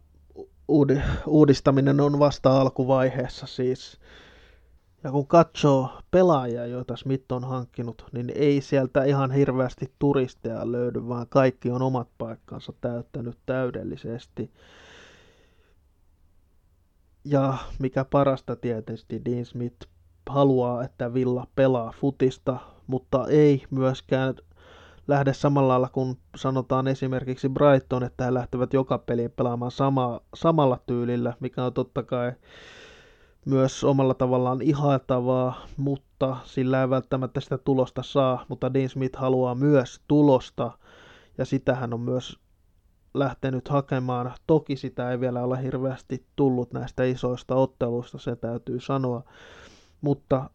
uudistaminen 1.27 1.99
on 1.99 2.19
vasta 2.19 2.61
alkuvaiheessa 2.61 3.47
siis. 3.47 3.99
Ja 5.03 5.11
kun 5.11 5.27
katsoo 5.27 5.89
pelaajia, 6.11 6.65
joita 6.65 6.95
Smith 6.95 7.33
on 7.33 7.43
hankkinut, 7.43 8.05
niin 8.11 8.31
ei 8.35 8.61
sieltä 8.61 9.03
ihan 9.03 9.31
hirveästi 9.31 9.93
turisteja 9.99 10.71
löydy, 10.71 11.07
vaan 11.07 11.27
kaikki 11.29 11.71
on 11.71 11.81
omat 11.81 12.07
paikkansa 12.17 12.73
täyttänyt 12.81 13.37
täydellisesti. 13.45 14.51
Ja 17.25 17.57
mikä 17.79 18.05
parasta 18.05 18.55
tietysti, 18.55 19.21
Dean 19.25 19.45
Smith 19.45 19.87
haluaa, 20.29 20.83
että 20.83 21.13
Villa 21.13 21.47
pelaa 21.55 21.93
futista, 22.01 22.59
mutta 22.87 23.27
ei 23.27 23.63
myöskään 23.71 24.35
lähde 25.07 25.33
samalla 25.33 25.67
lailla 25.67 25.89
kuin 25.89 26.17
sanotaan 26.35 26.87
esimerkiksi 26.87 27.49
Brighton, 27.49 28.03
että 28.03 28.25
he 28.25 28.33
lähtevät 28.33 28.73
joka 28.73 28.97
peliin 28.97 29.31
pelaamaan 29.31 29.71
sama, 29.71 30.21
samalla 30.35 30.79
tyylillä, 30.87 31.33
mikä 31.39 31.63
on 31.63 31.73
totta 31.73 32.03
kai 32.03 32.31
myös 33.45 33.83
omalla 33.83 34.13
tavallaan 34.13 34.61
ihailtavaa, 34.61 35.65
mutta 35.77 36.37
sillä 36.43 36.81
ei 36.81 36.89
välttämättä 36.89 37.39
sitä 37.39 37.57
tulosta 37.57 38.03
saa, 38.03 38.45
mutta 38.47 38.73
Dean 38.73 38.89
Smith 38.89 39.19
haluaa 39.19 39.55
myös 39.55 40.01
tulosta, 40.07 40.71
ja 41.37 41.45
sitä 41.45 41.75
hän 41.75 41.93
on 41.93 41.99
myös 42.01 42.39
lähtenyt 43.13 43.69
hakemaan. 43.69 44.33
Toki 44.47 44.75
sitä 44.75 45.11
ei 45.11 45.19
vielä 45.19 45.43
ole 45.43 45.63
hirveästi 45.63 46.25
tullut 46.35 46.73
näistä 46.73 47.03
isoista 47.03 47.55
otteluista, 47.55 48.17
se 48.17 48.35
täytyy 48.35 48.79
sanoa, 48.79 49.23
mutta 50.01 50.49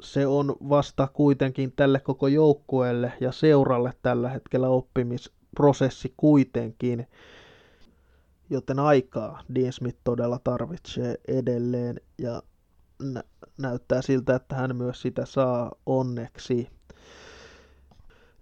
se 0.00 0.26
on 0.26 0.56
vasta 0.68 1.08
kuitenkin 1.12 1.72
tälle 1.76 2.00
koko 2.00 2.28
joukkueelle 2.28 3.12
ja 3.20 3.32
seuralle 3.32 3.92
tällä 4.02 4.28
hetkellä 4.28 4.68
oppimisprosessi 4.68 6.14
kuitenkin, 6.16 7.06
joten 8.50 8.78
aikaa 8.78 9.42
Dean 9.54 9.72
Smith 9.72 9.98
todella 10.04 10.38
tarvitsee 10.44 11.14
edelleen 11.28 12.00
ja 12.18 12.42
nä- 13.02 13.24
näyttää 13.58 14.02
siltä, 14.02 14.34
että 14.34 14.54
hän 14.54 14.76
myös 14.76 15.02
sitä 15.02 15.26
saa 15.26 15.72
onneksi. 15.86 16.68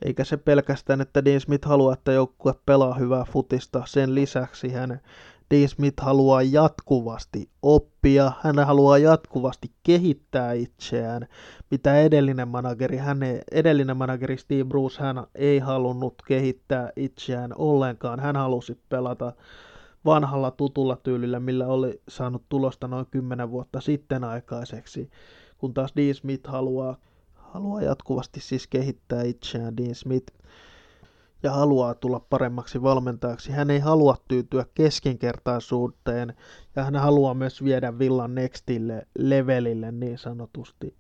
Eikä 0.05 0.25
se 0.25 0.37
pelkästään, 0.37 1.01
että 1.01 1.25
Dean 1.25 1.41
Smith 1.41 1.69
haluaa, 1.69 1.93
että 1.93 2.13
joukkue 2.13 2.55
pelaa 2.67 2.95
hyvää 2.95 3.25
futista. 3.25 3.83
Sen 3.87 4.15
lisäksi 4.15 4.69
hän 4.69 5.01
Dean 5.51 5.69
Smith 5.69 6.03
haluaa 6.03 6.43
jatkuvasti 6.43 7.49
oppia, 7.63 8.33
hän 8.41 8.59
haluaa 8.59 8.99
jatkuvasti 8.99 9.71
kehittää 9.83 10.53
itseään, 10.53 11.27
mitä 11.71 11.97
edellinen 11.97 12.49
manageri, 12.49 12.97
hän 12.97 13.19
edellinen 13.53 13.97
manageri 13.97 14.39
Steve 14.39 14.65
Bruce, 14.65 15.03
hän 15.03 15.27
ei 15.35 15.59
halunnut 15.59 16.15
kehittää 16.29 16.91
itseään 16.97 17.53
ollenkaan, 17.57 18.21
hän 18.21 18.37
halusi 18.37 18.79
pelata 18.89 19.33
vanhalla 20.05 20.51
tutulla 20.51 20.97
tyylillä, 20.97 21.41
millä 21.41 21.67
oli 21.67 22.01
saanut 22.09 22.43
tulosta 22.49 22.89
noin 22.89 23.07
10 23.11 23.51
vuotta 23.51 23.81
sitten 23.81 24.25
aikaiseksi, 24.25 25.11
kun 25.59 25.75
taas 25.75 25.93
Dean 25.97 26.15
Smith 26.15 26.51
haluaa, 26.51 26.97
haluaa 27.35 27.83
jatkuvasti 27.83 28.41
siis 28.41 28.67
kehittää 28.67 29.23
itseään. 29.23 29.77
Dean 29.77 29.95
Smith 29.95 30.33
ja 31.43 31.53
haluaa 31.53 31.95
tulla 31.95 32.21
paremmaksi 32.21 32.83
valmentajaksi. 32.83 33.53
Hän 33.53 33.71
ei 33.71 33.79
halua 33.79 34.17
tyytyä 34.29 34.67
keskinkertaisuuteen 34.75 36.35
ja 36.77 36.85
hän 36.85 36.97
haluaa 36.97 37.35
myös 37.35 37.65
viedä 37.65 37.99
Villan 37.99 38.35
nextille 38.35 39.07
levelille 39.19 39.93
niin 39.93 40.19
sanotusti. 40.19 40.97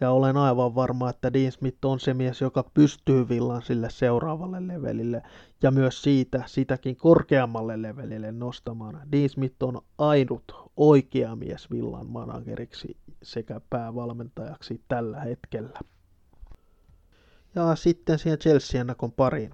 Ja 0.00 0.10
olen 0.10 0.36
aivan 0.36 0.74
varma, 0.74 1.10
että 1.10 1.32
Dean 1.32 1.52
Smith 1.52 1.78
on 1.84 2.00
se 2.00 2.14
mies, 2.14 2.40
joka 2.40 2.64
pystyy 2.74 3.28
Villan 3.28 3.62
sille 3.62 3.90
seuraavalle 3.90 4.68
levelille 4.68 5.22
ja 5.62 5.70
myös 5.70 6.02
siitä 6.02 6.42
sitäkin 6.46 6.96
korkeammalle 6.96 7.82
levelille 7.82 8.32
nostamaan. 8.32 9.00
Dean 9.12 9.28
Smith 9.28 9.62
on 9.62 9.80
ainut 9.98 10.44
oikea 10.76 11.36
mies 11.36 11.70
Villan 11.70 12.06
manageriksi 12.06 12.96
sekä 13.22 13.60
päävalmentajaksi 13.70 14.82
tällä 14.88 15.20
hetkellä. 15.20 15.80
Ja 17.54 17.76
sitten 17.76 18.18
siihen 18.18 18.38
Chelsea-ennakon 18.38 19.12
pariin. 19.12 19.50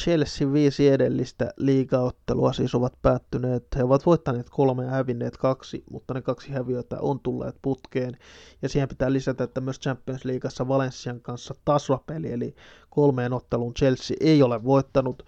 Chelsea 0.00 0.52
viisi 0.52 0.88
edellistä 0.88 1.52
liigaottelua 1.56 2.52
siis 2.52 2.74
ovat 2.74 2.92
päättyneet. 3.02 3.66
He 3.76 3.84
ovat 3.84 4.06
voittaneet 4.06 4.50
kolme 4.50 4.84
ja 4.84 4.90
hävinneet 4.90 5.36
kaksi, 5.36 5.84
mutta 5.90 6.14
ne 6.14 6.22
kaksi 6.22 6.52
häviötä 6.52 6.96
on 7.00 7.20
tulleet 7.20 7.56
putkeen. 7.62 8.16
Ja 8.62 8.68
siihen 8.68 8.88
pitää 8.88 9.12
lisätä, 9.12 9.44
että 9.44 9.60
myös 9.60 9.80
Champions 9.80 10.24
Leagueassa 10.24 10.68
Valencian 10.68 11.20
kanssa 11.20 11.54
tasapeli, 11.64 12.32
eli 12.32 12.54
kolmeen 12.90 13.32
otteluun 13.32 13.74
Chelsea 13.74 14.16
ei 14.20 14.42
ole 14.42 14.64
voittanut. 14.64 15.22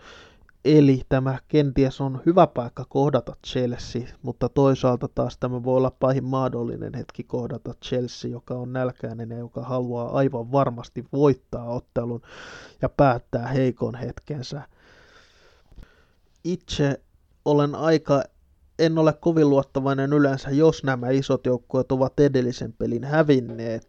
Eli 0.64 1.02
tämä 1.08 1.38
kenties 1.48 2.00
on 2.00 2.20
hyvä 2.26 2.46
paikka 2.46 2.84
kohdata 2.88 3.36
Chelsea, 3.46 4.02
mutta 4.22 4.48
toisaalta 4.48 5.08
taas 5.14 5.38
tämä 5.38 5.62
voi 5.62 5.76
olla 5.76 5.90
pahin 6.00 6.24
mahdollinen 6.24 6.94
hetki 6.94 7.24
kohdata 7.24 7.74
Chelsea, 7.84 8.30
joka 8.30 8.54
on 8.54 8.72
nälkäinen 8.72 9.30
ja 9.30 9.38
joka 9.38 9.62
haluaa 9.62 10.12
aivan 10.12 10.52
varmasti 10.52 11.04
voittaa 11.12 11.64
ottelun 11.68 12.22
ja 12.82 12.88
päättää 12.88 13.46
heikon 13.48 13.94
hetkensä. 13.94 14.62
Itse 16.44 17.00
olen 17.44 17.74
aika, 17.74 18.22
en 18.78 18.98
ole 18.98 19.12
kovin 19.12 19.50
luottavainen 19.50 20.12
yleensä, 20.12 20.50
jos 20.50 20.84
nämä 20.84 21.10
isot 21.10 21.46
joukkueet 21.46 21.92
ovat 21.92 22.20
edellisen 22.20 22.72
pelin 22.72 23.04
hävinneet, 23.04 23.88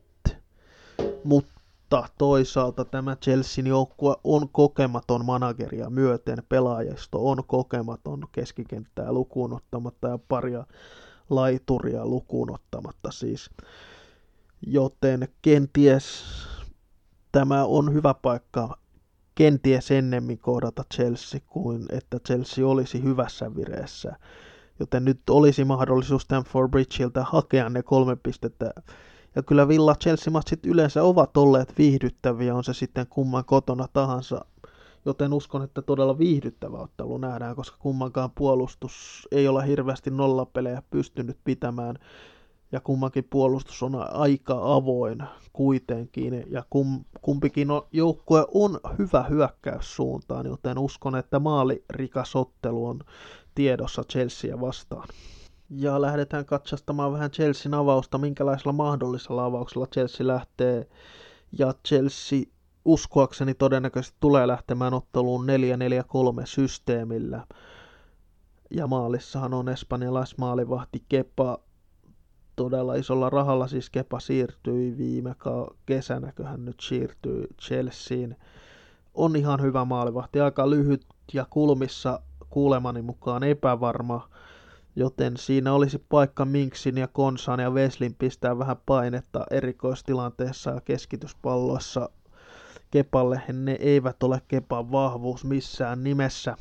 mutta 1.23 1.52
mutta 2.01 2.13
toisaalta 2.17 2.85
tämä 2.85 3.15
Chelsean 3.15 3.67
joukkue 3.67 4.15
on 4.23 4.49
kokematon 4.49 5.25
manageria 5.25 5.89
myöten, 5.89 6.43
pelaajisto 6.49 7.29
on 7.29 7.43
kokematon 7.47 8.27
keskikenttää 8.31 9.11
lukuun 9.11 9.53
ottamatta 9.53 10.07
ja 10.07 10.17
paria 10.27 10.65
laituria 11.29 12.05
lukuun 12.05 12.53
ottamatta 12.53 13.11
siis. 13.11 13.49
Joten 14.61 15.27
kenties 15.41 16.23
tämä 17.31 17.65
on 17.65 17.93
hyvä 17.93 18.13
paikka 18.13 18.77
kenties 19.35 19.91
ennemmin 19.91 20.37
kohdata 20.37 20.83
Chelsea 20.93 21.39
kuin 21.47 21.85
että 21.91 22.19
Chelsea 22.19 22.67
olisi 22.67 23.03
hyvässä 23.03 23.55
vireessä. 23.55 24.15
Joten 24.79 25.05
nyt 25.05 25.21
olisi 25.29 25.65
mahdollisuus 25.65 26.21
Stamford 26.21 26.69
Bridgeiltä 26.71 27.23
hakea 27.23 27.69
ne 27.69 27.83
kolme 27.83 28.15
pistettä 28.15 28.73
ja 29.35 29.43
kyllä 29.43 29.67
Villa 29.67 29.95
Chelsea-matsit 29.95 30.65
yleensä 30.65 31.03
ovat 31.03 31.37
olleet 31.37 31.77
viihdyttäviä, 31.77 32.55
on 32.55 32.63
se 32.63 32.73
sitten 32.73 33.07
kumman 33.07 33.45
kotona 33.45 33.87
tahansa. 33.93 34.45
Joten 35.05 35.33
uskon, 35.33 35.63
että 35.63 35.81
todella 35.81 36.17
viihdyttävä 36.17 36.77
ottelu 36.77 37.17
nähdään, 37.17 37.55
koska 37.55 37.77
kummankaan 37.79 38.31
puolustus 38.31 39.27
ei 39.31 39.47
ole 39.47 39.67
hirveästi 39.67 40.11
nollapelejä 40.11 40.83
pystynyt 40.89 41.37
pitämään. 41.43 41.95
Ja 42.71 42.79
kummankin 42.79 43.27
puolustus 43.29 43.83
on 43.83 43.95
aika 43.95 44.59
avoin 44.75 45.23
kuitenkin. 45.53 46.45
Ja 46.49 46.63
kum, 46.69 47.03
kumpikin 47.21 47.71
on, 47.71 47.81
joukkue 47.91 48.45
on 48.53 48.79
hyvä 48.99 49.23
hyökkäyssuuntaan, 49.23 50.45
joten 50.45 50.79
uskon, 50.79 51.15
että 51.15 51.39
maalirikas 51.39 52.35
ottelu 52.35 52.85
on 52.85 52.99
tiedossa 53.55 54.03
Chelsea 54.03 54.61
vastaan 54.61 55.07
ja 55.75 56.01
lähdetään 56.01 56.45
katsastamaan 56.45 57.13
vähän 57.13 57.31
Chelsean 57.31 57.73
avausta, 57.73 58.17
minkälaisella 58.17 58.73
mahdollisella 58.73 59.45
avauksella 59.45 59.87
Chelsea 59.87 60.27
lähtee. 60.27 60.87
Ja 61.59 61.73
Chelsea 61.87 62.43
uskoakseni 62.85 63.53
todennäköisesti 63.53 64.17
tulee 64.19 64.47
lähtemään 64.47 64.93
otteluun 64.93 65.45
4-4-3 66.41 66.45
systeemillä. 66.45 67.47
Ja 68.71 68.87
maalissahan 68.87 69.53
on 69.53 69.69
espanjalaismaalivahti 69.69 71.03
Kepa 71.09 71.57
todella 72.55 72.95
isolla 72.95 73.29
rahalla, 73.29 73.67
siis 73.67 73.89
Kepa 73.89 74.19
siirtyi 74.19 74.97
viime 74.97 75.35
kesänä, 75.85 76.31
kun 76.31 76.45
hän 76.45 76.65
nyt 76.65 76.79
siirtyi 76.79 77.47
Chelseain. 77.61 78.35
On 79.13 79.35
ihan 79.35 79.61
hyvä 79.61 79.85
maalivahti, 79.85 80.39
aika 80.39 80.69
lyhyt 80.69 81.05
ja 81.33 81.45
kulmissa 81.49 82.19
kuulemani 82.49 83.01
mukaan 83.01 83.43
epävarma 83.43 84.29
joten 84.95 85.37
siinä 85.37 85.73
olisi 85.73 86.05
paikka 86.09 86.45
Minksin 86.45 86.97
ja 86.97 87.07
Konsan 87.07 87.59
ja 87.59 87.73
Veslin 87.73 88.15
pistää 88.15 88.59
vähän 88.59 88.77
painetta 88.85 89.45
erikoistilanteessa 89.51 90.71
ja 90.71 90.81
keskityspalloissa 90.81 92.09
Kepalle. 92.91 93.41
Ne 93.53 93.77
eivät 93.79 94.23
ole 94.23 94.41
Kepan 94.47 94.91
vahvuus 94.91 95.45
missään 95.45 96.03
nimessä. 96.03 96.57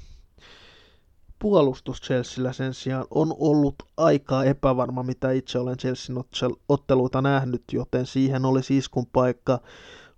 Puolustus 1.39 2.01
Chelsealla 2.01 2.53
sen 2.53 2.75
sijaan 2.75 3.07
on 3.11 3.35
ollut 3.39 3.75
aika 3.97 4.45
epävarma, 4.45 5.03
mitä 5.03 5.31
itse 5.31 5.59
olen 5.59 5.77
Chelsean 5.77 6.25
otteluita 6.69 7.23
nähnyt, 7.23 7.63
joten 7.73 8.07
siihen 8.07 8.45
olisi 8.45 8.77
iskun 8.77 9.07
paikka. 9.07 9.61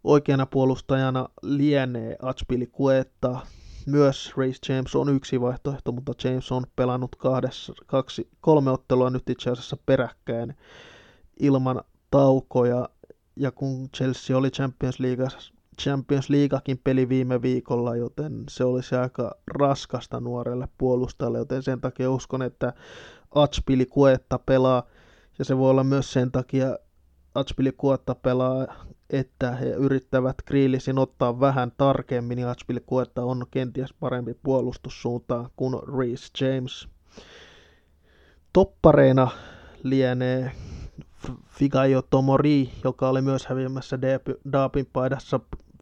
Oikeana 0.04 0.46
puolustajana 0.46 1.28
lienee 1.42 2.16
Achpili 2.22 2.66
Kuetta, 2.66 3.40
myös 3.86 4.32
Race 4.36 4.72
James 4.72 4.94
on 4.94 5.08
yksi 5.08 5.40
vaihtoehto, 5.40 5.92
mutta 5.92 6.12
James 6.24 6.52
on 6.52 6.64
pelannut 6.76 7.16
kahdessa, 7.16 7.72
kaksi, 7.86 8.28
kolme 8.40 8.70
ottelua 8.70 9.10
nyt 9.10 9.30
itse 9.30 9.50
asiassa 9.50 9.76
peräkkäin 9.86 10.56
ilman 11.40 11.82
taukoja. 12.10 12.88
Ja 13.36 13.50
kun 13.50 13.88
Chelsea 13.96 14.36
oli 14.36 14.50
Champions 14.50 15.00
League, 15.00 15.26
Champions 15.82 16.30
Leagueakin 16.30 16.80
peli 16.84 17.08
viime 17.08 17.42
viikolla, 17.42 17.96
joten 17.96 18.44
se 18.48 18.64
olisi 18.64 18.94
aika 18.94 19.34
raskasta 19.46 20.20
nuorelle 20.20 20.68
puolustajalle, 20.78 21.38
joten 21.38 21.62
sen 21.62 21.80
takia 21.80 22.10
uskon, 22.10 22.42
että 22.42 22.72
Atspili 23.34 23.86
Kuetta 23.86 24.38
pelaa, 24.38 24.82
ja 25.38 25.44
se 25.44 25.58
voi 25.58 25.70
olla 25.70 25.84
myös 25.84 26.12
sen 26.12 26.32
takia 26.32 26.78
Atspili 27.34 27.72
Kuetta 27.72 28.14
pelaa 28.14 28.66
että 29.10 29.52
he 29.52 29.66
yrittävät 29.70 30.36
Grealishin 30.46 30.98
ottaa 30.98 31.40
vähän 31.40 31.72
tarkemmin 31.76 32.38
ja 32.38 32.54
Kuetta 32.86 33.24
on 33.24 33.46
kenties 33.50 33.94
parempi 34.00 34.34
puolustussuuntaan 34.42 35.50
kuin 35.56 35.74
Reece 35.98 36.44
James. 36.44 36.88
Toppareina 38.52 39.28
lienee 39.82 40.52
Figaio 41.48 42.02
Tomori, 42.02 42.70
joka 42.84 43.08
oli 43.08 43.22
myös 43.22 43.46
häviämässä 43.46 43.98
Daapin 44.52 44.86
paidassa 44.92 45.40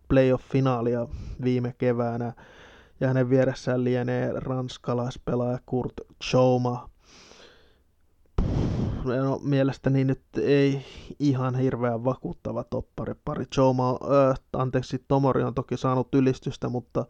playoff-finaalia 0.08 1.08
viime 1.44 1.74
keväänä. 1.78 2.32
Ja 3.00 3.08
hänen 3.08 3.30
vieressään 3.30 3.84
lienee 3.84 4.32
ranskalaispelaaja 4.34 5.58
Kurt 5.66 5.92
Chouma. 6.24 6.91
No, 9.04 9.40
mielestäni 9.42 10.04
nyt 10.04 10.22
ei 10.42 10.84
ihan 11.18 11.54
hirveän 11.54 12.04
vakuuttava 12.04 12.64
toppari 12.64 13.14
pari. 13.24 13.46
Chouma, 13.46 13.90
äh, 13.90 14.40
anteeksi, 14.52 15.04
Tomori 15.08 15.42
on 15.42 15.54
toki 15.54 15.76
saanut 15.76 16.14
ylistystä, 16.14 16.68
mutta 16.68 17.06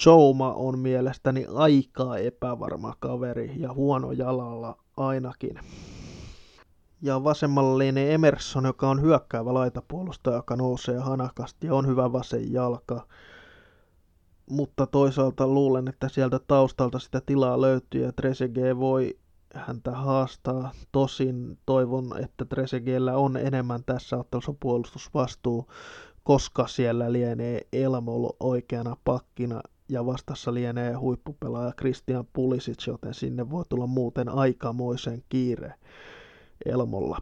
Chouma 0.00 0.52
on 0.52 0.78
mielestäni 0.78 1.46
aika 1.54 2.16
epävarma 2.16 2.94
kaveri 3.00 3.52
ja 3.56 3.72
huono 3.72 4.12
jalalla 4.12 4.76
ainakin. 4.96 5.58
Ja 7.02 7.24
vasemmalla 7.24 7.78
lienee 7.78 8.14
Emerson, 8.14 8.64
joka 8.64 8.90
on 8.90 9.02
hyökkäävä 9.02 9.54
laitapuolustaja, 9.54 10.36
joka 10.36 10.56
nousee 10.56 10.98
hanakasti 10.98 11.66
ja 11.66 11.74
on 11.74 11.86
hyvä 11.86 12.12
vasen 12.12 12.52
jalka. 12.52 13.06
Mutta 14.50 14.86
toisaalta 14.86 15.46
luulen, 15.46 15.88
että 15.88 16.08
sieltä 16.08 16.38
taustalta 16.46 16.98
sitä 16.98 17.20
tilaa 17.26 17.60
löytyy 17.60 18.04
ja 18.04 18.12
Trezeguet 18.12 18.78
voi 18.78 19.18
häntä 19.54 19.90
haastaa. 19.90 20.72
Tosin 20.92 21.58
toivon, 21.66 22.22
että 22.24 22.44
Trezeguetllä 22.44 23.16
on 23.16 23.36
enemmän 23.36 23.84
tässä 23.86 24.16
ottelussa 24.16 24.54
puolustusvastuu, 24.60 25.68
koska 26.24 26.66
siellä 26.66 27.12
lienee 27.12 27.60
Elmol 27.72 28.28
oikeana 28.40 28.96
pakkina 29.04 29.60
ja 29.88 30.06
vastassa 30.06 30.54
lienee 30.54 30.92
huippupelaaja 30.92 31.72
Christian 31.72 32.24
Pulisic, 32.32 32.86
joten 32.86 33.14
sinne 33.14 33.50
voi 33.50 33.64
tulla 33.68 33.86
muuten 33.86 34.28
aikamoisen 34.28 35.22
kiire 35.28 35.74
Elmolla. 36.66 37.18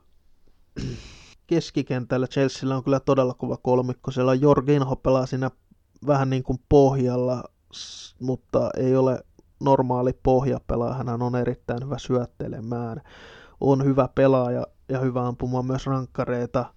Keskikentällä 1.46 2.26
Chelsealla 2.26 2.76
on 2.76 2.84
kyllä 2.84 3.00
todella 3.00 3.34
kova 3.34 3.56
kolmikko. 3.56 4.10
Siellä 4.10 4.34
Jorginho 4.34 4.96
pelaa 4.96 5.26
siinä 5.26 5.50
vähän 6.06 6.30
niin 6.30 6.42
kuin 6.42 6.58
pohjalla, 6.68 7.44
mutta 8.20 8.70
ei 8.76 8.96
ole 8.96 9.24
normaali 9.60 10.12
pohjapelaaja. 10.22 10.94
Hän 10.94 11.22
on 11.22 11.36
erittäin 11.36 11.84
hyvä 11.84 11.98
syöttelemään. 11.98 13.00
On 13.60 13.84
hyvä 13.84 14.08
pelaaja 14.14 14.66
ja 14.88 14.98
hyvä 14.98 15.26
ampumaan 15.26 15.66
myös 15.66 15.86
rankkareita, 15.86 16.74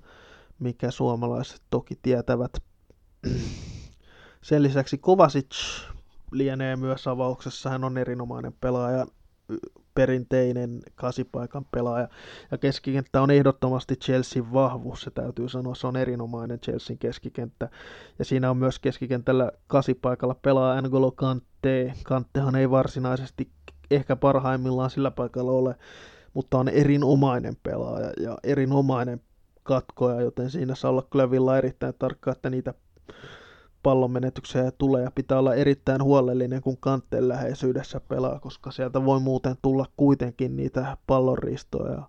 mikä 0.60 0.91
suomalaiset 0.91 1.62
toki 1.69 2.00
tietävät. 2.02 2.52
Sen 4.41 4.63
lisäksi 4.63 4.98
Kovacic 4.98 5.56
lienee 6.32 6.76
myös 6.76 7.08
avauksessa. 7.08 7.69
Hän 7.69 7.84
on 7.84 7.98
erinomainen 7.98 8.54
pelaaja, 8.62 9.06
perinteinen 9.95 10.79
kasipaikan 10.95 11.65
pelaaja. 11.71 12.08
Ja 12.51 12.58
keskikenttä 12.58 13.21
on 13.21 13.32
ehdottomasti 13.32 13.95
Chelsean 13.95 14.53
vahvuus, 14.53 15.01
se 15.01 15.12
täytyy 15.12 15.49
sanoa. 15.49 15.75
Se 15.75 15.88
on 15.88 15.95
erinomainen 15.95 16.60
Chelsean 16.60 16.97
keskikenttä. 16.97 17.69
Ja 18.19 18.25
siinä 18.25 18.49
on 18.49 18.58
myös 18.58 18.79
keskikentällä 18.79 19.51
kasipaikalla 19.67 20.36
pelaa 20.36 20.82
N'Golo 20.82 21.12
Kante. 21.15 21.93
Kantehan 22.03 22.56
ei 22.56 22.69
varsinaisesti 22.69 23.49
ehkä 23.91 24.15
parhaimmillaan 24.15 24.89
sillä 24.89 25.12
paikalla 25.12 25.51
ole, 25.51 25.75
mutta 26.34 26.58
on 26.58 26.69
erinomainen 26.69 27.56
pelaaja 27.63 28.12
ja 28.19 28.38
erinomainen 28.43 29.21
katkoja, 29.63 30.21
joten 30.21 30.49
siinä 30.51 30.75
saa 30.75 30.91
olla 30.91 31.08
kyllä 31.12 31.32
Villa 31.32 31.58
erittäin 31.58 31.93
tarkka, 31.99 32.32
että 32.32 32.49
niitä 32.49 32.73
pallon 33.84 34.12
menetyksiä 34.12 34.72
tulee 34.72 35.04
ja 35.04 35.12
pitää 35.12 35.39
olla 35.39 35.56
erittäin 35.56 36.04
huolellinen, 36.04 36.62
kun 36.62 36.78
kanteen 36.78 37.28
läheisyydessä 37.28 38.00
pelaa, 38.00 38.39
koska 38.39 38.72
sieltä 38.72 39.06
voi 39.06 39.19
muuten 39.19 39.56
tulla 39.62 39.86
kuitenkin 39.98 40.56
niitä 40.56 40.98
pallonristoja. 41.08 42.08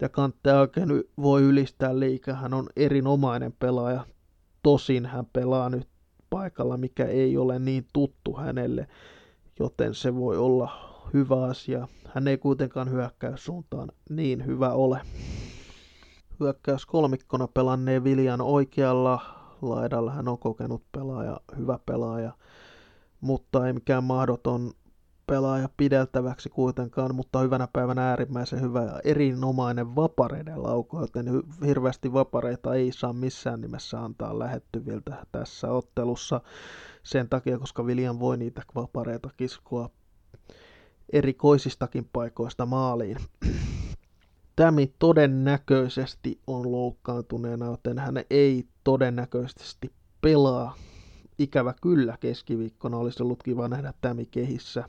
Ja 0.00 0.08
kantteja 0.08 0.60
oikein 0.60 0.88
voi 1.22 1.42
ylistää 1.42 1.98
liikaa, 1.98 2.34
hän 2.34 2.54
on 2.54 2.66
erinomainen 2.76 3.52
pelaaja. 3.52 4.06
Tosin 4.62 5.06
hän 5.06 5.26
pelaa 5.32 5.68
nyt 5.68 5.88
paikalla, 6.30 6.76
mikä 6.76 7.04
ei 7.04 7.36
ole 7.36 7.58
niin 7.58 7.86
tuttu 7.92 8.34
hänelle, 8.34 8.86
joten 9.58 9.94
se 9.94 10.14
voi 10.14 10.36
olla 10.36 10.70
hyvä 11.14 11.44
asia. 11.44 11.88
Hän 12.14 12.28
ei 12.28 12.38
kuitenkaan 12.38 12.90
hyökkäyssuuntaan 12.90 13.88
niin 14.10 14.46
hyvä 14.46 14.70
ole. 14.70 15.00
Hyökkäys 16.40 16.86
kolmikkona 16.86 17.48
pelanneen 17.48 18.04
Viljan 18.04 18.40
oikealla 18.40 19.43
laidalla. 19.70 20.12
Hän 20.12 20.28
on 20.28 20.38
kokenut 20.38 20.82
pelaaja, 20.92 21.40
hyvä 21.58 21.78
pelaaja, 21.86 22.32
mutta 23.20 23.66
ei 23.66 23.72
mikään 23.72 24.04
mahdoton 24.04 24.72
pelaaja 25.26 25.68
pideltäväksi 25.76 26.48
kuitenkaan, 26.48 27.14
mutta 27.14 27.38
hyvänä 27.38 27.68
päivänä 27.72 28.08
äärimmäisen 28.08 28.60
hyvä 28.60 28.82
ja 28.82 29.00
erinomainen 29.04 29.96
vapareiden 29.96 30.62
lauko, 30.62 31.00
joten 31.00 31.26
hirveästi 31.66 32.12
vapareita 32.12 32.74
ei 32.74 32.92
saa 32.92 33.12
missään 33.12 33.60
nimessä 33.60 34.04
antaa 34.04 34.38
lähettyviltä 34.38 35.26
tässä 35.32 35.70
ottelussa 35.70 36.40
sen 37.02 37.28
takia, 37.28 37.58
koska 37.58 37.82
William 37.82 38.18
voi 38.18 38.36
niitä 38.36 38.62
vapareita 38.74 39.30
kiskoa 39.36 39.90
erikoisistakin 41.12 42.08
paikoista 42.12 42.66
maaliin. 42.66 43.16
Tämi 44.56 44.94
todennäköisesti 44.98 46.40
on 46.46 46.72
loukkaantuneena, 46.72 47.66
joten 47.66 47.98
hän 47.98 48.14
ei 48.30 48.66
todennäköisesti 48.84 49.92
pelaa. 50.20 50.74
Ikävä 51.38 51.74
kyllä 51.82 52.16
keskiviikkona 52.20 52.96
olisi 52.96 53.22
ollut 53.22 53.42
kiva 53.42 53.68
nähdä 53.68 53.94
Tämi 54.00 54.26
kehissä 54.26 54.88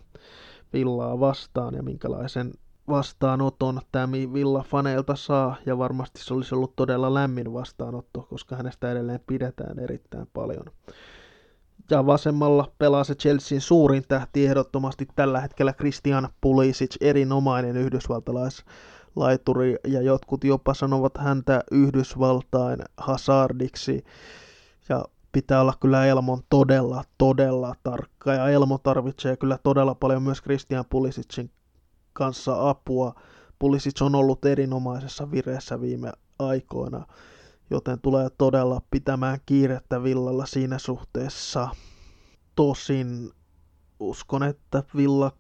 Villaa 0.74 1.20
vastaan 1.20 1.76
ja 1.76 1.84
minkälaisen 1.84 2.52
vastaanoton 2.88 3.82
Tämi 3.92 4.34
Villa 4.34 4.64
faneilta 4.70 5.16
saa 5.16 5.56
ja 5.66 5.78
varmasti 5.78 6.24
se 6.24 6.34
olisi 6.34 6.56
ollut 6.56 6.76
todella 6.76 7.14
lämmin 7.14 7.54
vastaanotto, 7.54 8.22
koska 8.22 8.56
hänestä 8.56 8.92
edelleen 8.92 9.20
pidetään 9.28 9.80
erittäin 9.80 10.28
paljon. 10.34 10.66
Ja 11.90 12.06
vasemmalla 12.06 12.72
pelaa 12.78 13.04
se 13.04 13.16
Chelsean 13.16 13.62
suurin 13.62 14.04
tähti 14.08 14.46
ehdottomasti 14.46 15.08
tällä 15.16 15.42
hetkellä 15.42 15.74
Christian 15.74 16.30
Pulisic, 16.42 16.96
erinomainen 17.02 17.78
yhdysvaltalais 17.78 18.66
laituri 19.16 19.76
ja 19.88 20.02
jotkut 20.02 20.44
jopa 20.44 20.74
sanovat 20.74 21.18
häntä 21.18 21.64
Yhdysvaltain 21.72 22.80
Hazardiksi 22.98 24.04
ja 24.90 25.06
pitää 25.32 25.62
olla 25.62 25.74
kyllä 25.80 26.06
Elmon 26.06 26.42
todella, 26.50 27.04
todella 27.18 27.76
tarkka 27.84 28.34
ja 28.34 28.50
Elmo 28.50 28.78
tarvitsee 28.78 29.38
kyllä 29.38 29.58
todella 29.64 29.96
paljon 29.96 30.24
myös 30.24 30.42
Christian 30.42 30.86
Pulisicin 30.90 31.52
kanssa 32.14 32.70
apua. 32.70 33.14
Pulisic 33.60 34.02
on 34.02 34.16
ollut 34.16 34.46
erinomaisessa 34.46 35.32
vireessä 35.32 35.82
viime 35.82 36.12
aikoina, 36.40 37.06
joten 37.70 38.02
tulee 38.02 38.30
todella 38.38 38.82
pitämään 38.92 39.40
kiirettä 39.46 40.04
Villalla 40.04 40.46
siinä 40.46 40.78
suhteessa. 40.78 41.70
Tosin 42.56 43.32
uskon, 44.00 44.44
että 44.44 44.84
Villa 44.96 45.32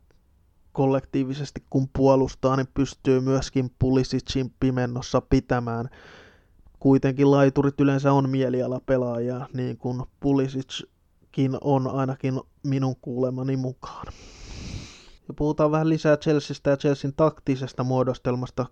kollektiivisesti 0.75 1.63
kun 1.69 1.89
puolustaa, 1.97 2.55
niin 2.55 2.67
pystyy 2.73 3.19
myöskin 3.21 3.71
Pulisicin 3.79 4.53
pimennossa 4.59 5.21
pitämään. 5.21 5.89
Kuitenkin 6.79 7.31
laiturit 7.31 7.81
yleensä 7.81 8.13
on 8.13 8.29
mielialapelaajia, 8.29 9.47
niin 9.53 9.77
kuin 9.77 10.03
Pulisickin 10.19 11.57
on 11.61 11.87
ainakin 11.87 12.41
minun 12.63 12.95
kuulemani 13.01 13.57
mukaan. 13.57 14.05
Ja 15.27 15.33
puhutaan 15.33 15.71
vähän 15.71 15.89
lisää 15.89 16.17
Chelseastä 16.17 16.69
ja 16.69 16.77
Chelsean 16.77 17.13
taktisesta 17.17 17.83
muodostelmasta. 17.83 18.65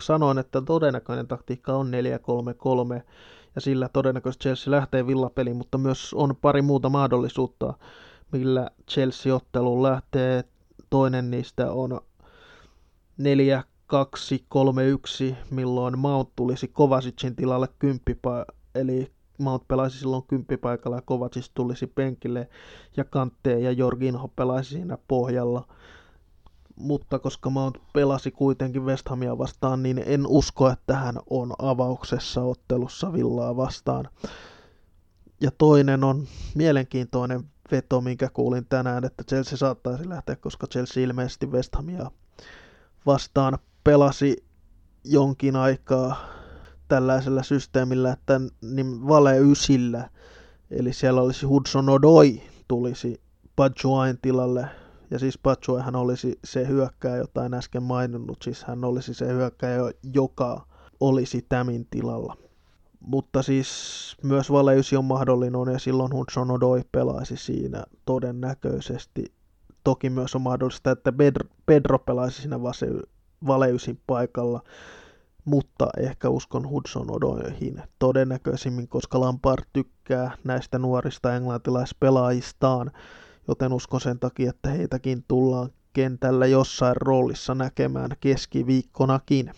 Sanoin, 0.00 0.38
että 0.38 0.62
todennäköinen 0.62 1.28
taktiikka 1.28 1.72
on 1.72 1.90
4-3-3 2.98 3.02
ja 3.54 3.60
sillä 3.60 3.88
todennäköisesti 3.88 4.42
Chelsea 4.42 4.70
lähtee 4.70 5.06
villapeliin, 5.06 5.56
mutta 5.56 5.78
myös 5.78 6.14
on 6.14 6.36
pari 6.36 6.62
muuta 6.62 6.88
mahdollisuutta, 6.88 7.74
millä 8.32 8.70
Chelsea-ottelu 8.90 9.82
lähtee 9.82 10.44
Toinen 10.90 11.30
niistä 11.30 11.72
on 11.72 12.00
4 13.18 13.64
2 13.86 14.44
3 14.48 14.84
1, 14.84 15.36
milloin 15.50 15.98
Mount 15.98 16.28
tulisi 16.36 16.68
Kovasicin 16.68 17.36
tilalle 17.36 17.68
kymppipa, 17.78 18.44
eli 18.74 19.12
Mount 19.38 19.68
pelaisi 19.68 19.98
silloin 19.98 20.22
kymppipaikalla 20.28 20.96
ja 20.96 21.02
Kovacic 21.02 21.50
tulisi 21.54 21.86
penkille 21.86 22.48
ja 22.96 23.04
Kante 23.04 23.60
ja 23.60 23.72
Jorginho 23.72 24.28
pelaisi 24.28 24.70
siinä 24.70 24.98
pohjalla. 25.08 25.68
Mutta 26.76 27.18
koska 27.18 27.50
Mount 27.50 27.78
pelasi 27.92 28.30
kuitenkin 28.30 28.84
West 28.84 29.08
Hamia 29.08 29.38
vastaan, 29.38 29.82
niin 29.82 30.02
en 30.06 30.26
usko, 30.26 30.70
että 30.70 30.96
hän 30.96 31.18
on 31.30 31.52
avauksessa 31.58 32.42
ottelussa 32.42 33.12
Villaa 33.12 33.56
vastaan. 33.56 34.08
Ja 35.40 35.50
toinen 35.50 36.04
on 36.04 36.26
mielenkiintoinen 36.54 37.44
veto, 37.70 38.00
minkä 38.00 38.28
kuulin 38.32 38.66
tänään, 38.68 39.04
että 39.04 39.24
Chelsea 39.24 39.58
saattaisi 39.58 40.08
lähteä, 40.08 40.36
koska 40.36 40.66
Chelsea 40.66 41.02
ilmeisesti 41.02 41.46
West 41.46 41.74
Hamia 41.74 42.10
vastaan 43.06 43.58
pelasi 43.84 44.44
jonkin 45.04 45.56
aikaa 45.56 46.16
tällaisella 46.88 47.42
systeemillä, 47.42 48.12
että 48.12 48.40
niin 48.62 49.08
vale 49.08 49.38
ysillä, 49.38 50.10
eli 50.70 50.92
siellä 50.92 51.20
olisi 51.20 51.46
Hudson 51.46 51.88
Odoi 51.88 52.42
tulisi 52.68 53.20
Bajuain 53.56 54.18
tilalle. 54.22 54.66
Ja 55.10 55.18
siis 55.18 55.38
hän 55.84 55.96
olisi 55.96 56.38
se 56.44 56.68
hyökkääjä, 56.68 57.16
jota 57.16 57.44
en 57.44 57.54
äsken 57.54 57.82
maininnut, 57.82 58.42
siis 58.42 58.64
hän 58.64 58.84
olisi 58.84 59.14
se 59.14 59.28
hyökkääjä, 59.28 59.78
joka 60.14 60.66
olisi 61.00 61.46
Tämin 61.48 61.86
tilalla. 61.90 62.36
Mutta 63.00 63.42
siis 63.42 63.68
myös 64.22 64.52
valeysi 64.52 64.96
on 64.96 65.04
mahdollinen 65.04 65.72
ja 65.72 65.78
silloin 65.78 66.12
Hudson 66.12 66.50
Odoi 66.50 66.82
pelaisi 66.92 67.36
siinä 67.36 67.84
todennäköisesti. 68.04 69.32
Toki 69.84 70.10
myös 70.10 70.34
on 70.34 70.42
mahdollista, 70.42 70.90
että 70.90 71.12
Pedro, 71.66 71.98
pelaisi 71.98 72.42
siinä 72.42 72.60
valeysin 73.46 74.00
paikalla, 74.06 74.62
mutta 75.44 75.88
ehkä 75.98 76.28
uskon 76.28 76.68
Hudson 76.68 77.10
Odoihin 77.10 77.82
todennäköisimmin, 77.98 78.88
koska 78.88 79.20
Lampard 79.20 79.64
tykkää 79.72 80.30
näistä 80.44 80.78
nuorista 80.78 81.36
englantilaispelaajistaan, 81.36 82.90
joten 83.48 83.72
uskon 83.72 84.00
sen 84.00 84.18
takia, 84.18 84.50
että 84.50 84.70
heitäkin 84.70 85.24
tullaan 85.28 85.70
kentällä 85.92 86.46
jossain 86.46 86.96
roolissa 86.96 87.54
näkemään 87.54 88.10
keskiviikkonakin. 88.20 89.52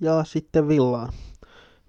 Ja 0.00 0.24
sitten 0.24 0.68
Villaan. 0.68 1.12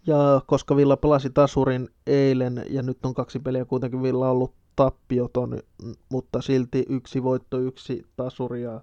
Ja 0.07 0.41
koska 0.47 0.75
Villa 0.75 0.97
pelasi 0.97 1.29
tasurin 1.29 1.89
eilen 2.07 2.65
ja 2.69 2.83
nyt 2.83 3.05
on 3.05 3.13
kaksi 3.13 3.39
peliä 3.39 3.65
kuitenkin 3.65 4.03
Villa 4.03 4.29
ollut 4.29 4.53
tappioton, 4.75 5.59
mutta 6.09 6.41
silti 6.41 6.85
yksi 6.89 7.23
voitto, 7.23 7.59
yksi 7.59 8.03
tasuri 8.15 8.61
ja 8.61 8.81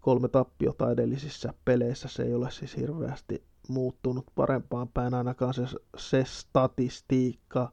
kolme 0.00 0.28
tappiota 0.28 0.90
edellisissä 0.90 1.54
peleissä. 1.64 2.08
Se 2.08 2.22
ei 2.22 2.34
ole 2.34 2.50
siis 2.50 2.76
hirveästi 2.76 3.44
muuttunut 3.68 4.26
parempaan 4.34 4.88
päin 4.88 5.14
ainakaan 5.14 5.54
se, 5.54 5.62
se 5.96 6.24
statistiikka. 6.26 7.72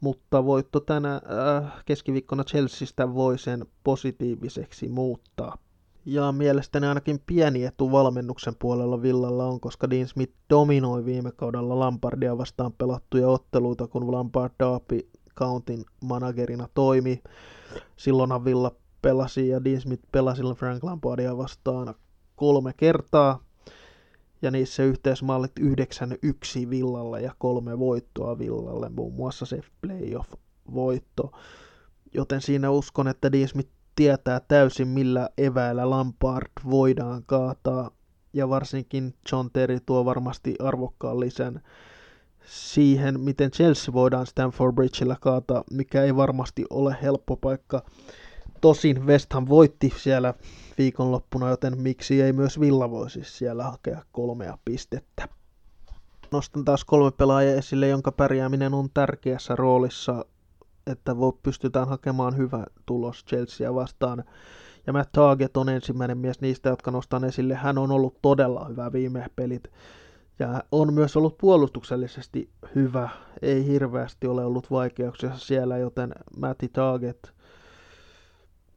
Mutta 0.00 0.44
voitto 0.44 0.80
tänä 0.80 1.14
äh, 1.14 1.84
keskiviikkona 1.84 2.44
Chelseastä 2.44 3.14
voi 3.14 3.38
sen 3.38 3.66
positiiviseksi 3.84 4.88
muuttaa. 4.88 5.58
Ja 6.04 6.32
mielestäni 6.32 6.86
ainakin 6.86 7.20
pieni 7.26 7.64
etu 7.64 7.92
valmennuksen 7.92 8.54
puolella 8.58 9.02
Villalla 9.02 9.44
on, 9.44 9.60
koska 9.60 9.90
Dean 9.90 10.08
Smith 10.08 10.34
dominoi 10.50 11.04
viime 11.04 11.32
kaudella 11.32 11.78
Lampardia 11.78 12.38
vastaan 12.38 12.72
pelattuja 12.72 13.28
otteluita, 13.28 13.86
kun 13.86 14.12
Lampard 14.12 14.52
Derby 14.58 15.08
Countin 15.36 15.84
managerina 16.04 16.68
toimi. 16.74 17.22
Silloinhan 17.96 18.44
Villa 18.44 18.72
pelasi 19.02 19.48
ja 19.48 19.64
Dean 19.64 19.80
Smith 19.80 20.02
pelasi 20.12 20.42
Frank 20.56 20.84
Lampardia 20.84 21.36
vastaan 21.36 21.94
kolme 22.36 22.72
kertaa. 22.76 23.44
Ja 24.42 24.50
niissä 24.50 24.82
yhteismallit 24.82 25.52
9-1 25.60 26.70
Villalle 26.70 27.20
ja 27.20 27.34
kolme 27.38 27.78
voittoa 27.78 28.38
Villalle, 28.38 28.88
muun 28.88 29.14
muassa 29.14 29.46
se 29.46 29.60
playoff-voitto. 29.80 31.30
Joten 32.14 32.40
siinä 32.40 32.70
uskon, 32.70 33.08
että 33.08 33.32
Dean 33.32 33.48
Smith 33.48 33.70
tietää 34.00 34.40
täysin 34.48 34.88
millä 34.88 35.28
eväillä 35.38 35.90
Lampard 35.90 36.50
voidaan 36.70 37.22
kaataa. 37.26 37.90
Ja 38.32 38.48
varsinkin 38.48 39.14
John 39.32 39.48
Terry 39.52 39.80
tuo 39.86 40.04
varmasti 40.04 40.56
arvokkaan 40.62 41.20
lisän 41.20 41.60
siihen, 42.44 43.20
miten 43.20 43.50
Chelsea 43.50 43.94
voidaan 43.94 44.26
Stamford 44.26 44.74
Bridgeillä 44.74 45.16
kaataa, 45.20 45.64
mikä 45.70 46.02
ei 46.02 46.16
varmasti 46.16 46.64
ole 46.70 46.96
helppo 47.02 47.36
paikka. 47.36 47.82
Tosin 48.60 49.06
West 49.06 49.32
Ham 49.32 49.46
voitti 49.48 49.92
siellä 49.96 50.34
viikonloppuna, 50.78 51.50
joten 51.50 51.80
miksi 51.80 52.22
ei 52.22 52.32
myös 52.32 52.60
Villa 52.60 52.90
voisi 52.90 53.24
siellä 53.24 53.64
hakea 53.64 54.02
kolmea 54.12 54.58
pistettä. 54.64 55.28
Nostan 56.32 56.64
taas 56.64 56.84
kolme 56.84 57.10
pelaajaa 57.10 57.54
esille, 57.54 57.88
jonka 57.88 58.12
pärjääminen 58.12 58.74
on 58.74 58.88
tärkeässä 58.94 59.56
roolissa 59.56 60.24
että 60.86 61.12
pystytään 61.42 61.88
hakemaan 61.88 62.36
hyvä 62.36 62.66
tulos 62.86 63.24
Chelsea 63.24 63.74
vastaan. 63.74 64.24
Ja 64.86 64.92
Matt 64.92 65.12
Target 65.12 65.56
on 65.56 65.68
ensimmäinen 65.68 66.18
mies 66.18 66.40
niistä, 66.40 66.68
jotka 66.68 66.90
nostan 66.90 67.24
esille. 67.24 67.54
Hän 67.54 67.78
on 67.78 67.90
ollut 67.90 68.18
todella 68.22 68.64
hyvä 68.64 68.92
viime 68.92 69.26
pelit. 69.36 69.70
Ja 70.38 70.62
on 70.72 70.94
myös 70.94 71.16
ollut 71.16 71.38
puolustuksellisesti 71.38 72.50
hyvä. 72.74 73.08
Ei 73.42 73.66
hirveästi 73.66 74.26
ole 74.26 74.44
ollut 74.44 74.70
vaikeuksia 74.70 75.30
siellä, 75.36 75.78
joten 75.78 76.12
Matti 76.36 76.68
Target 76.68 77.32